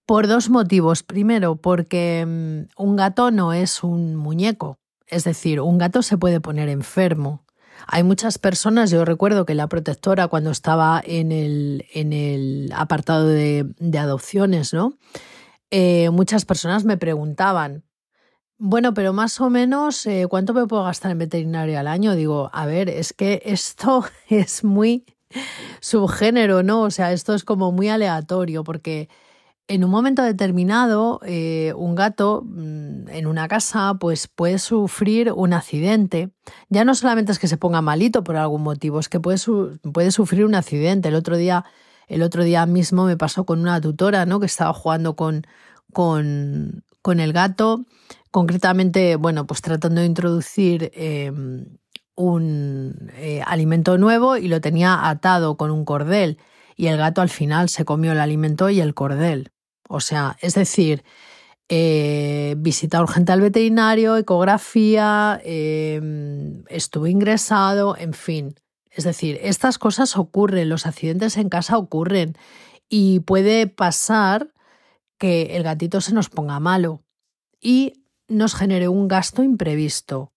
por 0.06 0.28
dos 0.28 0.50
motivos. 0.50 1.02
Primero, 1.02 1.56
porque 1.56 2.24
mm, 2.28 2.80
un 2.80 2.94
gato 2.94 3.32
no 3.32 3.52
es 3.52 3.82
un 3.82 4.14
muñeco. 4.14 4.78
Es 5.08 5.24
decir, 5.24 5.60
un 5.60 5.78
gato 5.78 6.02
se 6.02 6.16
puede 6.16 6.40
poner 6.40 6.68
enfermo. 6.68 7.44
Hay 7.88 8.04
muchas 8.04 8.38
personas, 8.38 8.92
yo 8.92 9.04
recuerdo 9.04 9.46
que 9.46 9.56
la 9.56 9.66
protectora 9.66 10.28
cuando 10.28 10.52
estaba 10.52 11.02
en 11.04 11.32
el, 11.32 11.86
en 11.92 12.12
el 12.12 12.70
apartado 12.72 13.26
de, 13.26 13.66
de 13.80 13.98
adopciones, 13.98 14.72
¿no? 14.72 14.96
Eh, 15.74 16.10
muchas 16.10 16.44
personas 16.44 16.84
me 16.84 16.98
preguntaban, 16.98 17.82
bueno, 18.58 18.92
pero 18.92 19.14
más 19.14 19.40
o 19.40 19.48
menos, 19.48 20.04
eh, 20.06 20.26
¿cuánto 20.28 20.52
me 20.52 20.66
puedo 20.66 20.84
gastar 20.84 21.12
en 21.12 21.18
veterinario 21.18 21.78
al 21.80 21.88
año? 21.88 22.14
Digo, 22.14 22.50
a 22.52 22.66
ver, 22.66 22.90
es 22.90 23.14
que 23.14 23.40
esto 23.46 24.04
es 24.28 24.64
muy 24.64 25.06
subgénero, 25.80 26.62
¿no? 26.62 26.82
O 26.82 26.90
sea, 26.90 27.12
esto 27.12 27.34
es 27.34 27.42
como 27.42 27.72
muy 27.72 27.88
aleatorio, 27.88 28.64
porque 28.64 29.08
en 29.66 29.82
un 29.82 29.90
momento 29.90 30.22
determinado, 30.22 31.20
eh, 31.24 31.72
un 31.74 31.94
gato 31.94 32.42
mm, 32.44 33.08
en 33.08 33.26
una 33.26 33.48
casa, 33.48 33.94
pues 33.98 34.28
puede 34.28 34.58
sufrir 34.58 35.32
un 35.32 35.54
accidente. 35.54 36.32
Ya 36.68 36.84
no 36.84 36.94
solamente 36.94 37.32
es 37.32 37.38
que 37.38 37.48
se 37.48 37.56
ponga 37.56 37.80
malito 37.80 38.22
por 38.24 38.36
algún 38.36 38.62
motivo, 38.62 39.00
es 39.00 39.08
que 39.08 39.20
puede, 39.20 39.38
puede 39.90 40.10
sufrir 40.10 40.44
un 40.44 40.54
accidente. 40.54 41.08
El 41.08 41.14
otro 41.14 41.38
día 41.38 41.64
el 42.08 42.22
otro 42.22 42.44
día 42.44 42.66
mismo 42.66 43.04
me 43.04 43.16
pasó 43.16 43.44
con 43.44 43.60
una 43.60 43.80
tutora, 43.80 44.26
¿no? 44.26 44.40
Que 44.40 44.46
estaba 44.46 44.72
jugando 44.72 45.16
con, 45.16 45.46
con, 45.92 46.84
con 47.02 47.20
el 47.20 47.32
gato, 47.32 47.84
concretamente, 48.30 49.16
bueno, 49.16 49.46
pues 49.46 49.62
tratando 49.62 50.00
de 50.00 50.06
introducir 50.06 50.90
em, 50.94 51.78
un 52.14 53.10
eh, 53.14 53.42
alimento 53.46 53.98
nuevo 53.98 54.36
y 54.36 54.48
lo 54.48 54.60
tenía 54.60 55.08
atado 55.08 55.56
con 55.56 55.70
un 55.70 55.84
cordel 55.84 56.38
y 56.76 56.86
el 56.88 56.96
gato 56.96 57.20
al 57.20 57.28
final 57.28 57.68
se 57.68 57.84
comió 57.84 58.12
el 58.12 58.20
alimento 58.20 58.70
y 58.70 58.80
el 58.80 58.94
cordel. 58.94 59.52
O 59.88 60.00
sea, 60.00 60.36
es 60.40 60.54
decir, 60.54 61.04
eh, 61.68 62.54
visita 62.58 63.00
urgente 63.00 63.32
al 63.32 63.40
veterinario, 63.40 64.16
ecografía, 64.16 65.40
em, 65.44 66.64
estuvo 66.68 67.06
ingresado, 67.06 67.96
en 67.96 68.14
fin. 68.14 68.54
Es 68.94 69.04
decir, 69.04 69.38
estas 69.42 69.78
cosas 69.78 70.16
ocurren, 70.16 70.68
los 70.68 70.86
accidentes 70.86 71.36
en 71.36 71.48
casa 71.48 71.78
ocurren 71.78 72.36
y 72.88 73.20
puede 73.20 73.66
pasar 73.66 74.52
que 75.18 75.56
el 75.56 75.62
gatito 75.62 76.00
se 76.00 76.12
nos 76.12 76.28
ponga 76.28 76.60
malo 76.60 77.02
y 77.60 78.04
nos 78.28 78.54
genere 78.54 78.88
un 78.88 79.08
gasto 79.08 79.42
imprevisto. 79.42 80.32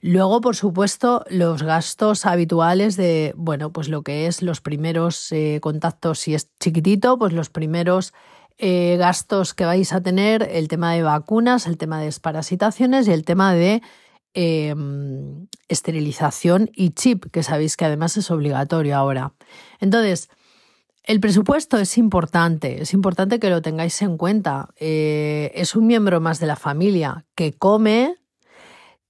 Luego, 0.00 0.40
por 0.40 0.56
supuesto, 0.56 1.24
los 1.28 1.62
gastos 1.62 2.26
habituales 2.26 2.96
de, 2.96 3.32
bueno, 3.36 3.72
pues 3.72 3.88
lo 3.88 4.02
que 4.02 4.26
es 4.26 4.42
los 4.42 4.60
primeros 4.60 5.30
eh, 5.32 5.58
contactos, 5.62 6.20
si 6.20 6.34
es 6.34 6.50
chiquitito, 6.60 7.18
pues 7.18 7.32
los 7.32 7.50
primeros 7.50 8.12
eh, 8.58 8.96
gastos 8.98 9.54
que 9.54 9.64
vais 9.64 9.92
a 9.92 10.00
tener, 10.00 10.48
el 10.52 10.68
tema 10.68 10.92
de 10.92 11.02
vacunas, 11.02 11.66
el 11.66 11.76
tema 11.76 11.98
de 11.98 12.06
desparasitaciones 12.06 13.08
y 13.08 13.12
el 13.12 13.24
tema 13.24 13.54
de 13.54 13.82
Em, 14.36 15.46
esterilización 15.68 16.68
y 16.74 16.90
chip, 16.90 17.26
que 17.30 17.44
sabéis 17.44 17.76
que 17.76 17.84
además 17.84 18.16
es 18.16 18.32
obligatorio 18.32 18.96
ahora. 18.96 19.32
Entonces, 19.78 20.28
el 21.04 21.20
presupuesto 21.20 21.78
es 21.78 21.96
importante, 21.98 22.82
es 22.82 22.94
importante 22.94 23.38
que 23.38 23.48
lo 23.48 23.62
tengáis 23.62 24.02
en 24.02 24.16
cuenta. 24.16 24.70
Eh, 24.76 25.52
es 25.54 25.76
un 25.76 25.86
miembro 25.86 26.20
más 26.20 26.40
de 26.40 26.46
la 26.46 26.56
familia 26.56 27.24
que 27.36 27.52
come, 27.52 28.16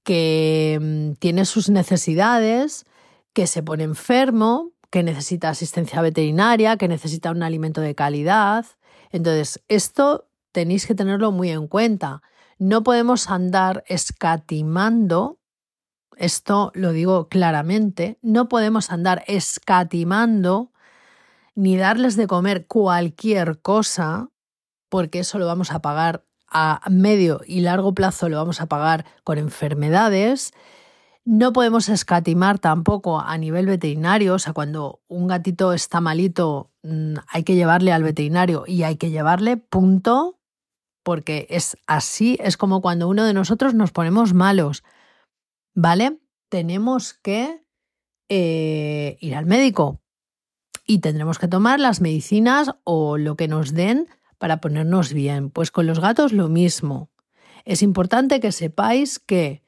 que 0.02 0.78
mm, 0.78 1.12
tiene 1.14 1.46
sus 1.46 1.70
necesidades, 1.70 2.84
que 3.32 3.46
se 3.46 3.62
pone 3.62 3.84
enfermo, 3.84 4.72
que 4.90 5.02
necesita 5.02 5.48
asistencia 5.48 6.02
veterinaria, 6.02 6.76
que 6.76 6.86
necesita 6.86 7.30
un 7.30 7.42
alimento 7.42 7.80
de 7.80 7.94
calidad. 7.94 8.66
Entonces, 9.10 9.62
esto 9.68 10.28
tenéis 10.52 10.86
que 10.86 10.94
tenerlo 10.94 11.32
muy 11.32 11.50
en 11.50 11.66
cuenta. 11.66 12.20
No 12.64 12.82
podemos 12.82 13.28
andar 13.28 13.84
escatimando, 13.88 15.38
esto 16.16 16.72
lo 16.74 16.92
digo 16.92 17.28
claramente, 17.28 18.18
no 18.22 18.48
podemos 18.48 18.90
andar 18.90 19.22
escatimando 19.26 20.72
ni 21.54 21.76
darles 21.76 22.16
de 22.16 22.26
comer 22.26 22.66
cualquier 22.66 23.60
cosa, 23.60 24.30
porque 24.88 25.18
eso 25.18 25.38
lo 25.38 25.44
vamos 25.44 25.72
a 25.72 25.82
pagar 25.82 26.24
a 26.48 26.80
medio 26.88 27.42
y 27.46 27.60
largo 27.60 27.92
plazo, 27.92 28.30
lo 28.30 28.38
vamos 28.38 28.62
a 28.62 28.66
pagar 28.66 29.04
con 29.24 29.36
enfermedades. 29.36 30.54
No 31.26 31.52
podemos 31.52 31.90
escatimar 31.90 32.60
tampoco 32.60 33.20
a 33.20 33.36
nivel 33.36 33.66
veterinario, 33.66 34.32
o 34.32 34.38
sea, 34.38 34.54
cuando 34.54 35.02
un 35.06 35.26
gatito 35.26 35.74
está 35.74 36.00
malito 36.00 36.70
mm, 36.82 37.16
hay 37.28 37.44
que 37.44 37.56
llevarle 37.56 37.92
al 37.92 38.04
veterinario 38.04 38.64
y 38.66 38.84
hay 38.84 38.96
que 38.96 39.10
llevarle 39.10 39.58
punto, 39.58 40.38
porque 41.04 41.46
es 41.50 41.76
así, 41.86 42.36
es 42.40 42.56
como 42.56 42.82
cuando 42.82 43.08
uno 43.08 43.24
de 43.24 43.34
nosotros 43.34 43.74
nos 43.74 43.92
ponemos 43.92 44.34
malos, 44.34 44.82
¿vale? 45.74 46.18
Tenemos 46.48 47.14
que 47.14 47.62
eh, 48.28 49.16
ir 49.20 49.36
al 49.36 49.46
médico 49.46 50.00
y 50.86 50.98
tendremos 50.98 51.38
que 51.38 51.46
tomar 51.46 51.78
las 51.78 52.00
medicinas 52.00 52.72
o 52.84 53.18
lo 53.18 53.36
que 53.36 53.48
nos 53.48 53.72
den 53.72 54.08
para 54.38 54.60
ponernos 54.60 55.12
bien. 55.12 55.50
Pues 55.50 55.70
con 55.70 55.86
los 55.86 56.00
gatos 56.00 56.32
lo 56.32 56.48
mismo. 56.48 57.10
Es 57.64 57.82
importante 57.82 58.40
que 58.40 58.52
sepáis 58.52 59.18
que 59.18 59.62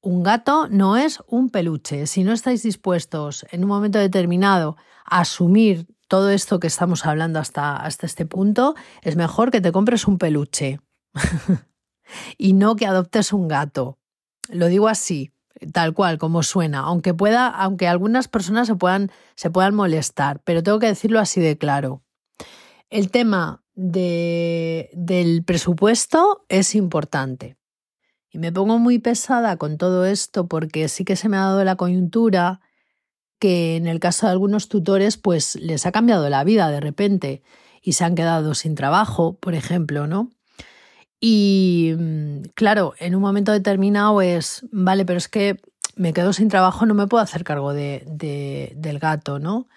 un 0.00 0.22
gato 0.22 0.68
no 0.68 0.96
es 0.96 1.20
un 1.26 1.50
peluche. 1.50 2.06
Si 2.06 2.22
no 2.22 2.32
estáis 2.32 2.62
dispuestos 2.62 3.46
en 3.50 3.64
un 3.64 3.68
momento 3.68 3.98
determinado 3.98 4.76
a 5.04 5.20
asumir 5.20 5.86
todo 6.08 6.30
esto 6.30 6.58
que 6.58 6.66
estamos 6.66 7.06
hablando 7.06 7.38
hasta, 7.38 7.76
hasta 7.76 8.06
este 8.06 8.26
punto, 8.26 8.74
es 9.02 9.16
mejor 9.16 9.50
que 9.50 9.60
te 9.60 9.72
compres 9.72 10.08
un 10.08 10.18
peluche 10.18 10.80
y 12.38 12.54
no 12.54 12.76
que 12.76 12.86
adoptes 12.86 13.32
un 13.32 13.46
gato. 13.46 13.98
Lo 14.48 14.66
digo 14.66 14.88
así, 14.88 15.32
tal 15.72 15.92
cual, 15.92 16.18
como 16.18 16.42
suena, 16.42 16.80
aunque 16.80 17.14
pueda, 17.14 17.48
aunque 17.48 17.86
algunas 17.86 18.28
personas 18.28 18.66
se 18.66 18.74
puedan, 18.74 19.10
se 19.36 19.50
puedan 19.50 19.74
molestar, 19.74 20.40
pero 20.44 20.62
tengo 20.62 20.78
que 20.78 20.86
decirlo 20.86 21.20
así 21.20 21.40
de 21.40 21.58
claro. 21.58 22.02
El 22.90 23.10
tema 23.10 23.62
de, 23.74 24.90
del 24.94 25.44
presupuesto 25.44 26.46
es 26.48 26.74
importante. 26.74 27.56
Y 28.30 28.38
me 28.38 28.52
pongo 28.52 28.78
muy 28.78 28.98
pesada 28.98 29.56
con 29.56 29.78
todo 29.78 30.04
esto 30.04 30.48
porque 30.48 30.88
sí 30.88 31.04
que 31.04 31.16
se 31.16 31.28
me 31.28 31.36
ha 31.36 31.40
dado 31.40 31.64
la 31.64 31.76
coyuntura 31.76 32.60
que 33.38 33.76
en 33.76 33.86
el 33.86 34.00
caso 34.00 34.26
de 34.26 34.32
algunos 34.32 34.68
tutores 34.68 35.16
pues 35.16 35.56
les 35.56 35.86
ha 35.86 35.92
cambiado 35.92 36.28
la 36.28 36.44
vida 36.44 36.70
de 36.70 36.80
repente 36.80 37.42
y 37.82 37.92
se 37.92 38.04
han 38.04 38.14
quedado 38.14 38.54
sin 38.54 38.74
trabajo, 38.74 39.34
por 39.34 39.54
ejemplo, 39.54 40.06
¿no? 40.06 40.30
Y 41.20 41.94
mm, 41.98 42.42
claro, 42.54 42.94
en 42.98 43.14
un 43.14 43.22
momento 43.22 43.52
determinado 43.52 44.20
es, 44.22 44.64
vale, 44.70 45.04
pero 45.04 45.18
es 45.18 45.28
que 45.28 45.60
me 45.96 46.12
quedo 46.12 46.32
sin 46.32 46.48
trabajo, 46.48 46.86
no 46.86 46.94
me 46.94 47.06
puedo 47.06 47.22
hacer 47.22 47.44
cargo 47.44 47.72
de, 47.72 48.04
del 48.76 48.98
gato, 48.98 49.38
¿no? 49.38 49.68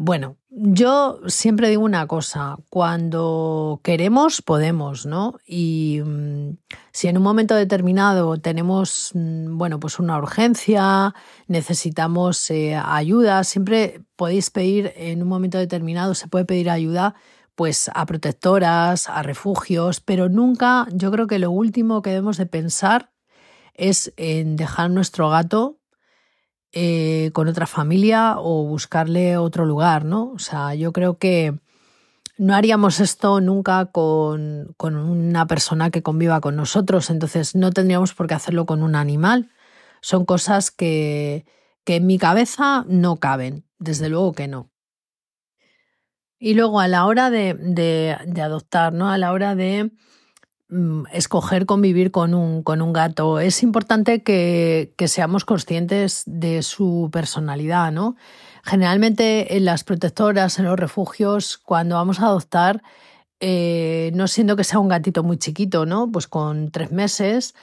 Bueno, 0.00 0.36
yo 0.48 1.18
siempre 1.26 1.68
digo 1.68 1.82
una 1.82 2.06
cosa, 2.06 2.56
cuando 2.70 3.80
queremos 3.82 4.42
podemos, 4.42 5.06
¿no? 5.06 5.34
Y 5.44 6.00
mm, 6.04 6.56
si 6.92 7.08
en 7.08 7.16
un 7.16 7.24
momento 7.24 7.56
determinado 7.56 8.38
tenemos, 8.38 9.10
mm, 9.14 9.58
bueno, 9.58 9.80
pues 9.80 9.98
una 9.98 10.16
urgencia, 10.16 11.16
necesitamos 11.48 12.48
eh, 12.50 12.76
ayuda, 12.76 13.42
siempre 13.42 14.04
podéis 14.14 14.50
pedir 14.50 14.92
en 14.94 15.20
un 15.20 15.28
momento 15.28 15.58
determinado, 15.58 16.14
se 16.14 16.28
puede 16.28 16.44
pedir 16.44 16.70
ayuda 16.70 17.16
pues 17.56 17.90
a 17.92 18.06
protectoras, 18.06 19.08
a 19.08 19.24
refugios, 19.24 20.00
pero 20.00 20.28
nunca, 20.28 20.86
yo 20.92 21.10
creo 21.10 21.26
que 21.26 21.40
lo 21.40 21.50
último 21.50 22.02
que 22.02 22.10
debemos 22.10 22.36
de 22.36 22.46
pensar 22.46 23.10
es 23.74 24.12
en 24.16 24.54
dejar 24.54 24.90
nuestro 24.90 25.28
gato 25.30 25.77
eh, 26.72 27.30
con 27.32 27.48
otra 27.48 27.66
familia 27.66 28.36
o 28.38 28.64
buscarle 28.64 29.36
otro 29.36 29.64
lugar, 29.66 30.04
¿no? 30.04 30.32
O 30.32 30.38
sea, 30.38 30.74
yo 30.74 30.92
creo 30.92 31.18
que 31.18 31.58
no 32.36 32.54
haríamos 32.54 33.00
esto 33.00 33.40
nunca 33.40 33.86
con, 33.86 34.74
con 34.76 34.96
una 34.96 35.46
persona 35.46 35.90
que 35.90 36.02
conviva 36.02 36.40
con 36.40 36.56
nosotros, 36.56 37.10
entonces 37.10 37.54
no 37.54 37.72
tendríamos 37.72 38.14
por 38.14 38.26
qué 38.26 38.34
hacerlo 38.34 38.66
con 38.66 38.82
un 38.82 38.94
animal. 38.94 39.50
Son 40.00 40.24
cosas 40.24 40.70
que, 40.70 41.46
que 41.84 41.96
en 41.96 42.06
mi 42.06 42.18
cabeza 42.18 42.84
no 42.88 43.16
caben, 43.16 43.64
desde 43.78 44.08
luego 44.08 44.32
que 44.32 44.48
no. 44.48 44.70
Y 46.38 46.54
luego 46.54 46.80
a 46.80 46.86
la 46.86 47.06
hora 47.06 47.30
de, 47.30 47.54
de, 47.54 48.16
de 48.26 48.42
adoptar, 48.42 48.92
¿no? 48.92 49.10
A 49.10 49.18
la 49.18 49.32
hora 49.32 49.56
de 49.56 49.90
Mm, 49.90 49.96
escoger 51.12 51.64
convivir 51.64 52.10
con 52.10 52.34
un, 52.34 52.62
con 52.62 52.82
un 52.82 52.92
gato. 52.92 53.40
Es 53.40 53.62
importante 53.62 54.22
que, 54.22 54.92
seamos 55.06 55.44
conscientes 55.44 56.22
de 56.26 56.62
su 56.62 57.08
personalidad, 57.12 57.90
¿no? 57.90 58.16
Generalmente 58.64 59.56
en 59.56 59.64
las 59.64 59.84
protectoras, 59.84 60.58
en 60.58 60.66
los 60.66 60.78
refugios, 60.78 61.58
cuando 61.58 61.94
vamos 61.96 62.20
a 62.20 62.26
adoptar, 62.26 62.82
eh, 63.40 64.10
no 64.14 64.28
siendo 64.28 64.56
que 64.56 64.64
sea 64.64 64.78
un 64.78 64.88
gatito 64.88 65.22
muy 65.22 65.38
chiquito, 65.38 65.86
¿no? 65.86 66.10
Pues 66.12 66.26
con 66.28 66.70
tres 66.70 66.92
meses. 66.92 67.54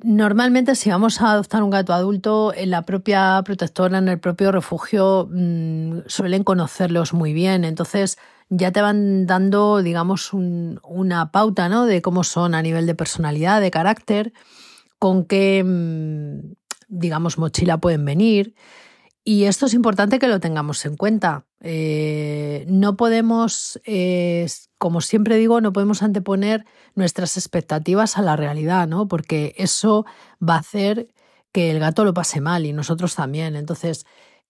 Normalmente 0.00 0.74
si 0.74 0.90
vamos 0.90 1.20
a 1.20 1.32
adoptar 1.32 1.62
un 1.62 1.70
gato 1.70 1.92
adulto, 1.92 2.52
en 2.54 2.70
la 2.70 2.82
propia 2.82 3.40
protectora, 3.44 3.98
en 3.98 4.08
el 4.08 4.18
propio 4.18 4.50
refugio, 4.50 5.28
mm, 5.30 6.00
suelen 6.06 6.44
conocerlos 6.44 7.12
muy 7.12 7.32
bien. 7.32 7.64
Entonces, 7.64 8.18
ya 8.50 8.72
te 8.72 8.80
van 8.80 9.26
dando, 9.26 9.82
digamos, 9.82 10.32
una 10.32 11.30
pauta 11.30 11.68
¿no? 11.68 11.86
de 11.86 12.02
cómo 12.02 12.24
son 12.24 12.54
a 12.54 12.62
nivel 12.62 12.86
de 12.86 12.94
personalidad, 12.94 13.60
de 13.60 13.70
carácter, 13.70 14.32
con 14.98 15.24
qué, 15.24 15.62
mm, 15.64 16.54
digamos, 16.88 17.38
mochila 17.38 17.78
pueden 17.78 18.04
venir. 18.04 18.54
Y 19.24 19.44
esto 19.44 19.66
es 19.66 19.74
importante 19.74 20.18
que 20.18 20.28
lo 20.28 20.40
tengamos 20.40 20.86
en 20.86 20.96
cuenta. 20.96 21.44
Eh, 21.60 22.64
no 22.68 22.96
podemos, 22.96 23.78
eh, 23.84 24.46
como 24.78 25.02
siempre 25.02 25.36
digo, 25.36 25.60
no 25.60 25.72
podemos 25.72 26.02
anteponer 26.02 26.64
nuestras 26.94 27.36
expectativas 27.36 28.16
a 28.16 28.22
la 28.22 28.36
realidad, 28.36 28.88
¿no? 28.88 29.06
Porque 29.06 29.54
eso 29.58 30.06
va 30.42 30.54
a 30.54 30.60
hacer 30.60 31.08
que 31.52 31.70
el 31.70 31.78
gato 31.78 32.04
lo 32.04 32.14
pase 32.14 32.40
mal 32.40 32.64
y 32.64 32.72
nosotros 32.72 33.14
también. 33.14 33.54
Entonces, 33.56 34.06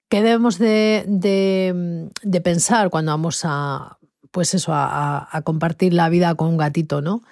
¿Qué 0.08 0.22
debemos 0.22 0.58
de, 0.58 1.04
de, 1.06 2.40
pensar 2.40 2.88
cuando 2.88 3.12
vamos 3.12 3.42
a, 3.44 3.98
pues 4.30 4.54
eso, 4.54 4.72
a, 4.74 5.42
compartir 5.44 5.92
la 5.92 6.08
vida 6.08 6.34
con 6.34 6.48
un 6.48 6.56
gatito, 6.56 7.02
¿no? 7.02 7.22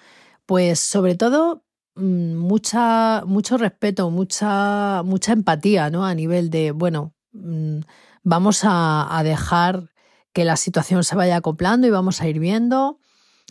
Pues 0.44 0.78
sobre 0.80 1.14
todo 1.16 1.64
mm, 1.94 2.34
mucha, 2.36 3.24
mucho 3.26 3.56
respeto, 3.56 4.10
mucha, 4.10 5.02
mucha 5.04 5.32
empatía, 5.32 5.88
¿no? 5.90 6.04
A 6.04 6.14
nivel 6.14 6.50
de, 6.50 6.72
bueno, 6.72 7.14
mm, 7.32 7.80
vamos 8.22 8.60
a, 8.64 9.20
dejar 9.24 9.90
que 10.34 10.44
la 10.44 10.56
situación 10.56 11.04
se 11.04 11.16
vaya 11.16 11.36
acoplando 11.36 11.86
y 11.86 11.90
vamos 11.90 12.20
a 12.20 12.28
ir 12.28 12.38
viendo 12.40 12.98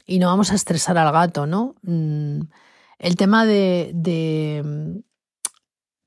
y 0.05 0.19
no 0.19 0.27
vamos 0.27 0.51
a 0.51 0.55
estresar 0.55 0.97
al 0.99 1.11
gato, 1.11 1.47
¿no? 1.47 1.75
Mm, 1.81 2.41
el 2.99 3.15
tema 3.15 3.45
de, 3.45 3.91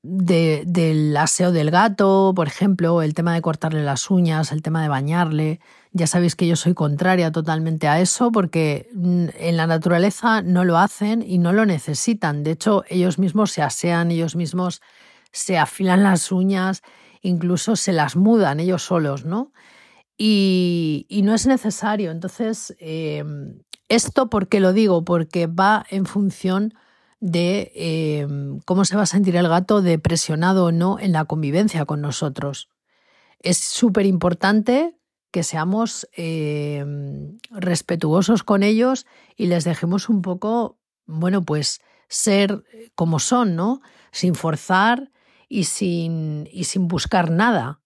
del 0.01 1.17
aseo 1.17 1.51
del 1.51 1.71
gato, 1.71 2.31
por 2.35 2.47
ejemplo, 2.47 3.01
el 3.01 3.13
tema 3.13 3.33
de 3.33 3.41
cortarle 3.41 3.83
las 3.83 4.09
uñas, 4.09 4.51
el 4.51 4.61
tema 4.61 4.81
de 4.81 4.87
bañarle. 4.87 5.59
Ya 5.91 6.07
sabéis 6.07 6.35
que 6.35 6.47
yo 6.47 6.55
soy 6.55 6.73
contraria 6.73 7.31
totalmente 7.31 7.87
a 7.87 7.99
eso 7.99 8.31
porque 8.31 8.89
mm, 8.93 9.27
en 9.37 9.57
la 9.57 9.67
naturaleza 9.67 10.41
no 10.41 10.63
lo 10.63 10.77
hacen 10.77 11.21
y 11.21 11.37
no 11.37 11.51
lo 11.51 11.65
necesitan. 11.65 12.43
De 12.43 12.51
hecho, 12.51 12.83
ellos 12.87 13.19
mismos 13.19 13.51
se 13.51 13.61
asean, 13.61 14.11
ellos 14.11 14.35
mismos 14.35 14.81
se 15.31 15.57
afilan 15.57 16.03
las 16.03 16.31
uñas, 16.31 16.81
incluso 17.21 17.75
se 17.75 17.91
las 17.91 18.15
mudan 18.15 18.59
ellos 18.59 18.83
solos, 18.83 19.25
¿no? 19.25 19.51
Y, 20.17 21.07
no 21.23 21.33
es 21.33 21.45
necesario. 21.45 22.11
Entonces, 22.11 22.75
eh, 22.79 23.23
esto, 23.89 24.29
¿por 24.29 24.47
qué 24.47 24.59
lo 24.59 24.73
digo? 24.73 25.03
Porque 25.03 25.47
va 25.47 25.85
en 25.89 26.05
función 26.05 26.73
de 27.19 27.71
em, 27.75 28.59
cómo 28.65 28.85
se 28.85 28.95
va 28.95 29.03
a 29.03 29.07
sentir 29.07 29.35
el 29.35 29.47
gato 29.47 29.81
de 29.81 29.99
presionado 29.99 30.65
o 30.65 30.71
no 30.71 30.99
en 30.99 31.11
la 31.11 31.25
convivencia 31.25 31.85
con 31.85 32.01
nosotros. 32.01 32.69
Es 33.39 33.57
súper 33.57 34.05
importante 34.05 34.95
que 35.31 35.43
seamos 35.43 36.07
em, 36.13 37.37
respetuosos 37.51 38.43
con 38.43 38.63
ellos 38.63 39.05
y 39.35 39.47
les 39.47 39.63
dejemos 39.63 40.09
un 40.09 40.21
poco, 40.21 40.79
bueno, 41.05 41.43
pues 41.43 41.81
ser 42.07 42.63
como 42.95 43.19
son, 43.19 43.55
¿no? 43.55 43.81
Sin 44.11 44.33
forzar 44.33 45.11
y 45.47 45.65
sin, 45.65 46.47
y 46.51 46.63
sin 46.63 46.87
buscar 46.87 47.29
nada. 47.29 47.81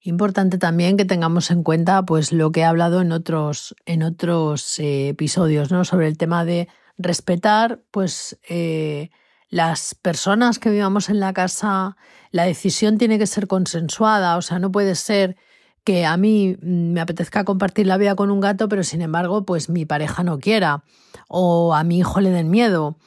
Importante 0.00 0.58
también 0.58 0.96
que 0.96 1.04
tengamos 1.04 1.50
en 1.50 1.62
cuenta 1.62 2.04
pues 2.04 2.32
lo 2.32 2.52
que 2.52 2.60
he 2.60 2.64
hablado 2.64 3.00
en 3.00 3.12
otros, 3.12 3.74
en 3.86 4.02
otros 4.02 4.78
eh, 4.78 5.08
episodios, 5.08 5.70
¿no? 5.70 5.84
Sobre 5.84 6.08
el 6.08 6.18
tema 6.18 6.44
de 6.44 6.68
respetar 6.96 7.82
pues 7.90 8.38
eh, 8.48 9.10
las 9.48 9.94
personas 9.94 10.58
que 10.58 10.70
vivamos 10.70 11.08
en 11.08 11.20
la 11.20 11.32
casa, 11.32 11.96
la 12.30 12.44
decisión 12.44 12.98
tiene 12.98 13.18
que 13.18 13.26
ser 13.26 13.46
consensuada, 13.46 14.36
o 14.36 14.42
sea, 14.42 14.58
no 14.58 14.72
puede 14.72 14.94
ser 14.94 15.36
que 15.84 16.06
a 16.06 16.16
mí 16.16 16.56
mm, 16.60 16.92
me 16.92 17.00
apetezca 17.00 17.44
compartir 17.44 17.86
la 17.86 17.98
vida 17.98 18.14
con 18.14 18.30
un 18.30 18.40
gato, 18.40 18.68
pero 18.68 18.82
sin 18.84 19.02
embargo, 19.02 19.44
pues 19.44 19.68
mi 19.68 19.84
pareja 19.84 20.22
no 20.22 20.38
quiera, 20.38 20.84
o 21.28 21.74
a 21.74 21.84
mi 21.84 21.98
hijo 21.98 22.20
le 22.20 22.30
den 22.30 22.50
miedo. 22.50 22.98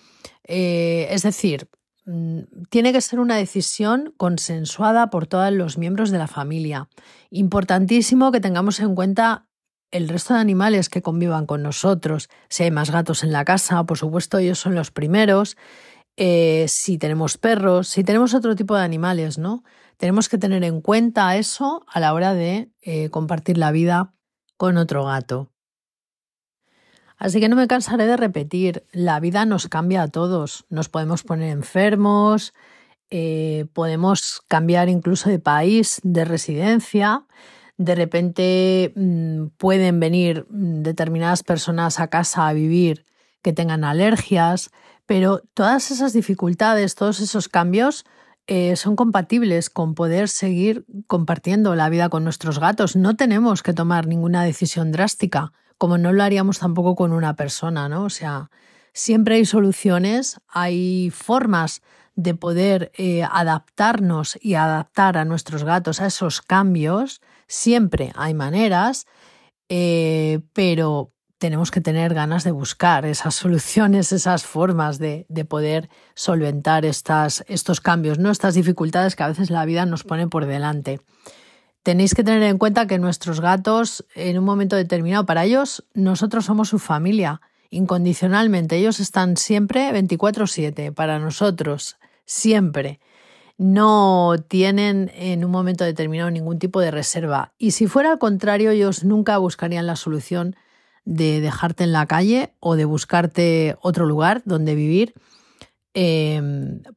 Eh, 0.44 1.08
es 1.12 1.24
decir, 1.24 1.70
Mm, 2.08 2.44
tiene 2.70 2.94
que 2.94 3.02
ser 3.02 3.20
una 3.20 3.36
decisión 3.36 4.14
consensuada 4.16 5.10
por 5.10 5.28
todos 5.28 5.52
los 5.52 5.78
miembros 5.78 6.10
de 6.10 6.18
la 6.18 6.28
familia. 6.28 6.88
Importantísimo 7.30 8.32
que 8.32 8.40
tengamos 8.40 8.80
en 8.80 8.96
cuenta 8.96 9.46
el 9.92 10.10
resto 10.10 10.34
de 10.34 10.40
animales 10.40 10.90
que 10.90 11.02
convivan 11.02 11.46
con 11.46 11.64
nosotros. 11.64 12.30
Si 12.50 12.64
hay 12.64 12.72
más 12.72 12.92
gatos 12.92 13.24
en 13.24 13.32
la 13.32 13.46
casa, 13.46 13.84
por 13.86 13.98
supuesto, 13.98 14.38
ellos 14.38 14.60
son 14.60 14.76
los 14.76 14.92
primeros. 14.92 15.58
Eh, 16.18 16.66
si 16.68 16.98
tenemos 16.98 17.38
perros, 17.38 17.88
si 17.88 18.04
tenemos 18.04 18.34
otro 18.34 18.56
tipo 18.56 18.76
de 18.76 18.84
animales, 18.84 19.38
¿no? 19.38 19.64
Tenemos 19.98 20.30
que 20.30 20.38
tener 20.38 20.64
en 20.64 20.82
cuenta 20.82 21.36
eso 21.38 21.86
a 21.88 22.00
la 22.00 22.14
hora 22.14 22.34
de 22.34 22.72
eh, 22.82 23.10
compartir 23.10 23.58
la 23.58 23.72
vida 23.72 24.14
con 24.58 24.78
otro 24.78 25.06
gato. 25.06 25.52
Así 27.18 27.40
que 27.40 27.50
no 27.50 27.56
me 27.56 27.68
cansaré 27.68 28.06
de 28.06 28.18
repetir, 28.18 28.86
la 28.92 29.20
vida 29.20 29.46
nos 29.46 29.68
cambia 29.68 30.04
a 30.04 30.08
todos, 30.08 30.66
nos 30.70 30.88
podemos 30.88 31.24
poner 31.24 31.50
enfermos, 31.50 32.54
eh, 33.10 33.66
podemos 33.74 34.42
cambiar 34.48 34.88
incluso 34.88 35.30
de 35.30 35.40
país, 35.40 36.00
de 36.04 36.26
residencia, 36.26 37.26
de 37.78 37.96
repente 37.96 38.94
mm, 38.96 39.48
pueden 39.58 40.00
venir 40.00 40.46
mm, 40.50 40.82
determinadas 40.82 41.44
personas 41.44 42.00
a 42.00 42.08
casa 42.08 42.48
a 42.48 42.54
vivir 42.54 43.06
que 43.42 43.54
tengan 43.54 43.84
alergias, 43.84 44.72
pero 45.06 45.42
todas 45.54 45.92
esas 45.92 46.14
dificultades, 46.14 46.96
todos 46.96 47.20
esos 47.20 47.48
cambios 47.48 48.06
eh, 48.48 48.76
son 48.76 48.96
compatibles 48.96 49.70
con 49.70 49.94
poder 49.94 50.28
seguir 50.28 50.86
compartiendo 51.08 51.76
la 51.76 51.90
vida 51.90 52.10
con 52.10 52.24
nuestros 52.24 52.60
gatos. 52.60 52.96
No 52.96 53.16
tenemos 53.16 53.64
que 53.64 53.74
tomar 53.74 54.08
ninguna 54.08 54.44
decisión 54.44 54.92
drástica 54.92 55.54
como 55.78 55.98
no 55.98 56.12
lo 56.12 56.24
haríamos 56.24 56.60
tampoco 56.60 56.96
con 56.96 57.14
una 57.14 57.36
persona, 57.36 57.88
¿no? 57.88 58.04
O 58.04 58.10
sea, 58.10 58.50
siempre 58.94 59.36
hay 59.36 59.46
soluciones, 59.46 60.40
hay 60.48 61.12
formas 61.12 61.82
de 62.18 62.34
poder 62.34 62.92
eh, 62.98 63.24
adaptarnos 63.24 64.38
y 64.42 64.56
adaptar 64.56 65.18
a 65.18 65.24
nuestros 65.24 65.64
gatos 65.64 66.02
a 66.02 66.08
esos 66.08 66.42
cambios, 66.42 67.22
siempre 67.48 68.12
hay 68.16 68.34
maneras, 68.34 69.06
eh, 69.70 70.42
pero 70.52 71.14
tenemos 71.38 71.70
que 71.70 71.80
tener 71.80 72.16
ganas 72.16 72.44
de 72.44 72.50
buscar 72.52 73.06
esas 73.06 73.36
soluciones, 73.44 74.12
esas 74.12 74.44
formas 74.44 74.98
de, 74.98 75.28
de 75.30 75.46
poder 75.46 75.90
solventar 76.16 76.86
estas, 76.86 77.46
estos 77.48 77.80
cambios, 77.82 78.18
¿no? 78.18 78.32
estas 78.32 78.56
dificultades 78.56 79.16
que 79.16 79.24
a 79.24 79.28
veces 79.28 79.52
la 79.52 79.64
vida 79.66 79.86
nos 79.86 80.04
pone 80.04 80.28
por 80.28 80.48
delante. 80.48 81.00
Tenéis 81.84 82.16
que 82.16 82.24
tener 82.24 82.42
en 82.44 82.58
cuenta 82.58 82.88
que 82.88 82.98
nuestros 82.98 83.40
gatos, 83.40 84.06
en 84.16 84.40
un 84.40 84.44
momento 84.44 84.76
determinado, 84.76 85.28
para 85.28 85.46
ellos, 85.46 85.86
nosotros 85.94 86.46
somos 86.46 86.68
su 86.70 86.80
familia, 86.80 87.42
incondicionalmente. 87.70 88.76
Ellos 88.76 89.00
están 89.00 89.38
siempre 89.38 89.92
24/7 89.92 90.92
para 90.92 91.20
nosotros, 91.20 91.98
siempre. 92.28 93.00
No 93.58 94.36
tienen 94.48 95.12
en 95.16 95.44
un 95.44 95.50
momento 95.50 95.84
determinado 95.84 96.30
ningún 96.30 96.60
tipo 96.60 96.80
de 96.80 96.92
reserva. 96.92 97.54
Y 97.58 97.72
si 97.72 97.88
fuera 97.88 98.12
al 98.12 98.20
contrario, 98.20 98.70
ellos 98.70 99.04
nunca 99.04 99.40
buscarían 99.40 99.88
la 99.88 99.96
solución 99.96 100.56
de 101.06 101.42
dejarte 101.42 101.84
en 101.84 101.94
la 101.94 102.06
calle 102.06 102.54
o 102.60 102.76
de 102.76 102.86
buscarte 102.86 103.76
otro 103.82 104.06
lugar 104.06 104.44
donde 104.46 104.76
vivir 104.76 105.16
eh, 105.96 106.40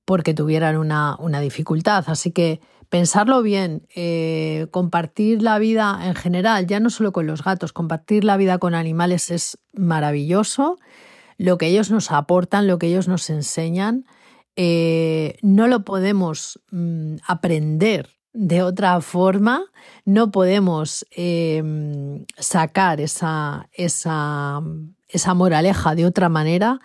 porque 0.04 0.34
tuvieran 0.34 0.76
una, 0.76 1.16
una 1.18 1.40
dificultad. 1.40 2.04
Así 2.08 2.32
que 2.32 2.60
pensarlo 2.90 3.40
bien, 3.42 3.86
eh, 3.94 4.66
compartir 4.72 5.40
la 5.40 5.58
vida 5.58 5.98
en 6.04 6.14
general, 6.14 6.66
ya 6.66 6.80
no 6.80 6.90
solo 6.90 7.12
con 7.12 7.26
los 7.26 7.42
gatos, 7.42 7.72
compartir 7.72 8.24
la 8.24 8.36
vida 8.36 8.58
con 8.58 8.74
animales 8.74 9.30
es 9.30 9.58
maravilloso, 9.72 10.76
lo 11.38 11.56
que 11.56 11.68
ellos 11.68 11.90
nos 11.90 12.10
aportan, 12.10 12.66
lo 12.66 12.78
que 12.78 12.88
ellos 12.88 13.08
nos 13.08 13.30
enseñan, 13.30 14.04
eh, 14.56 15.38
no 15.42 15.68
lo 15.68 15.84
podemos 15.84 16.60
mm, 16.70 17.16
aprender 17.26 18.10
de 18.32 18.62
otra 18.62 19.00
forma, 19.00 19.64
no 20.04 20.30
podemos 20.30 21.06
em, 21.10 22.24
sacar 22.38 23.00
esa, 23.00 23.68
esa, 23.72 24.60
esa 25.08 25.34
moraleja 25.34 25.94
de 25.94 26.06
otra 26.06 26.28
manera 26.28 26.80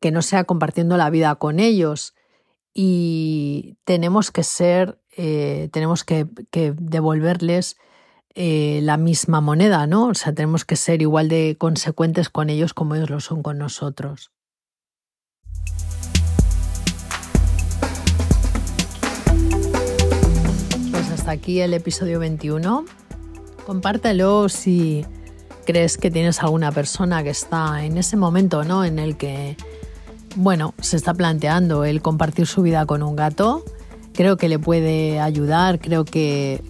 que 0.00 0.10
no 0.10 0.22
sea 0.22 0.44
compartiendo 0.44 0.96
la 0.96 1.10
vida 1.10 1.34
con 1.36 1.58
ellos 1.58 2.14
y 2.74 3.76
tenemos 3.84 4.30
que 4.30 4.44
ser 4.44 5.00
eh, 5.16 5.68
tenemos 5.72 6.04
que, 6.04 6.26
devolverles 6.78 7.76
eh, 8.34 8.80
la 8.82 8.96
misma 8.96 9.40
moneda, 9.40 9.86
¿no? 9.86 10.06
O 10.06 10.14
sea, 10.14 10.32
tenemos 10.32 10.64
que 10.64 10.76
ser 10.76 11.02
igual 11.02 11.28
de 11.28 11.56
consecuentes 11.58 12.30
con 12.30 12.48
ellos 12.48 12.74
como 12.74 12.94
ellos 12.94 13.10
lo 13.10 13.20
son 13.20 13.42
con 13.42 13.58
nosotros. 13.58 14.30
Aquí 21.30 21.60
el 21.60 21.74
episodio 21.74 22.18
21. 22.18 22.84
Compártelo 23.66 24.48
si 24.48 25.04
crees 25.64 25.96
que 25.96 26.10
tienes 26.10 26.42
alguna 26.42 26.72
persona 26.72 27.22
que 27.22 27.30
está 27.30 27.84
en 27.84 27.96
ese 27.96 28.16
momento, 28.16 28.64
¿no? 28.64 28.84
En 28.84 28.98
el 28.98 29.16
que, 29.16 29.56
bueno, 30.36 30.74
se 30.80 30.96
está 30.96 31.14
planteando 31.14 31.84
el 31.84 32.02
compartir 32.02 32.46
su 32.46 32.62
vida 32.62 32.86
con 32.86 33.02
un 33.02 33.16
gato 33.16 33.64
creo 34.20 34.36
que 34.36 34.48
le 34.48 34.58
puede 34.58 35.20
ayudar, 35.20 35.78
creo 35.80 36.04
que, 36.04 36.60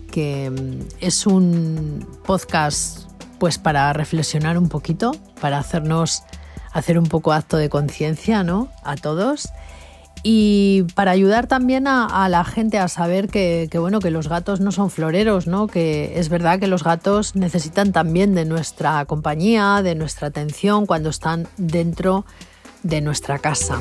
mm, 0.51 1.05
es 1.05 1.27
un 1.27 2.07
podcast 2.25 3.11
pues 3.39 3.59
para 3.59 3.93
reflexionar 3.93 4.59
un 4.59 4.69
poquito, 4.69 5.13
para 5.41 5.59
hacernos 5.59 6.23
hacer 6.73 6.99
un 6.99 7.07
poco 7.07 7.33
acto 7.33 7.57
de 7.57 7.69
conciencia, 7.69 8.45
¿no? 8.45 8.69
A 8.85 8.97
todos. 8.97 9.49
Y 10.23 10.85
para 10.95 11.13
ayudar 11.13 11.47
también 11.47 11.87
a, 11.87 12.29
la 12.29 12.45
gente 12.45 12.79
a 12.79 12.89
saber 12.89 13.29
que, 13.29 13.69
que, 13.71 13.79
bueno, 13.79 14.01
que 14.01 14.11
los 14.11 14.29
gatos 14.29 14.61
no 14.61 14.71
son 14.73 14.91
floreros, 14.91 15.47
¿no? 15.47 15.67
Que 15.67 16.19
es 16.19 16.29
verdad 16.29 16.61
que 16.61 16.67
los 16.67 16.85
gatos 16.85 17.37
necesitan 17.37 17.93
también 17.93 18.35
de 18.35 18.45
nuestra 18.45 19.05
compañía, 19.07 19.83
de 19.83 19.95
nuestra 19.95 20.29
atención 20.29 20.87
cuando 20.87 21.11
están 21.11 21.49
dentro 21.57 22.27
de 22.83 23.01
nuestra 23.01 23.39
casa. 23.39 23.81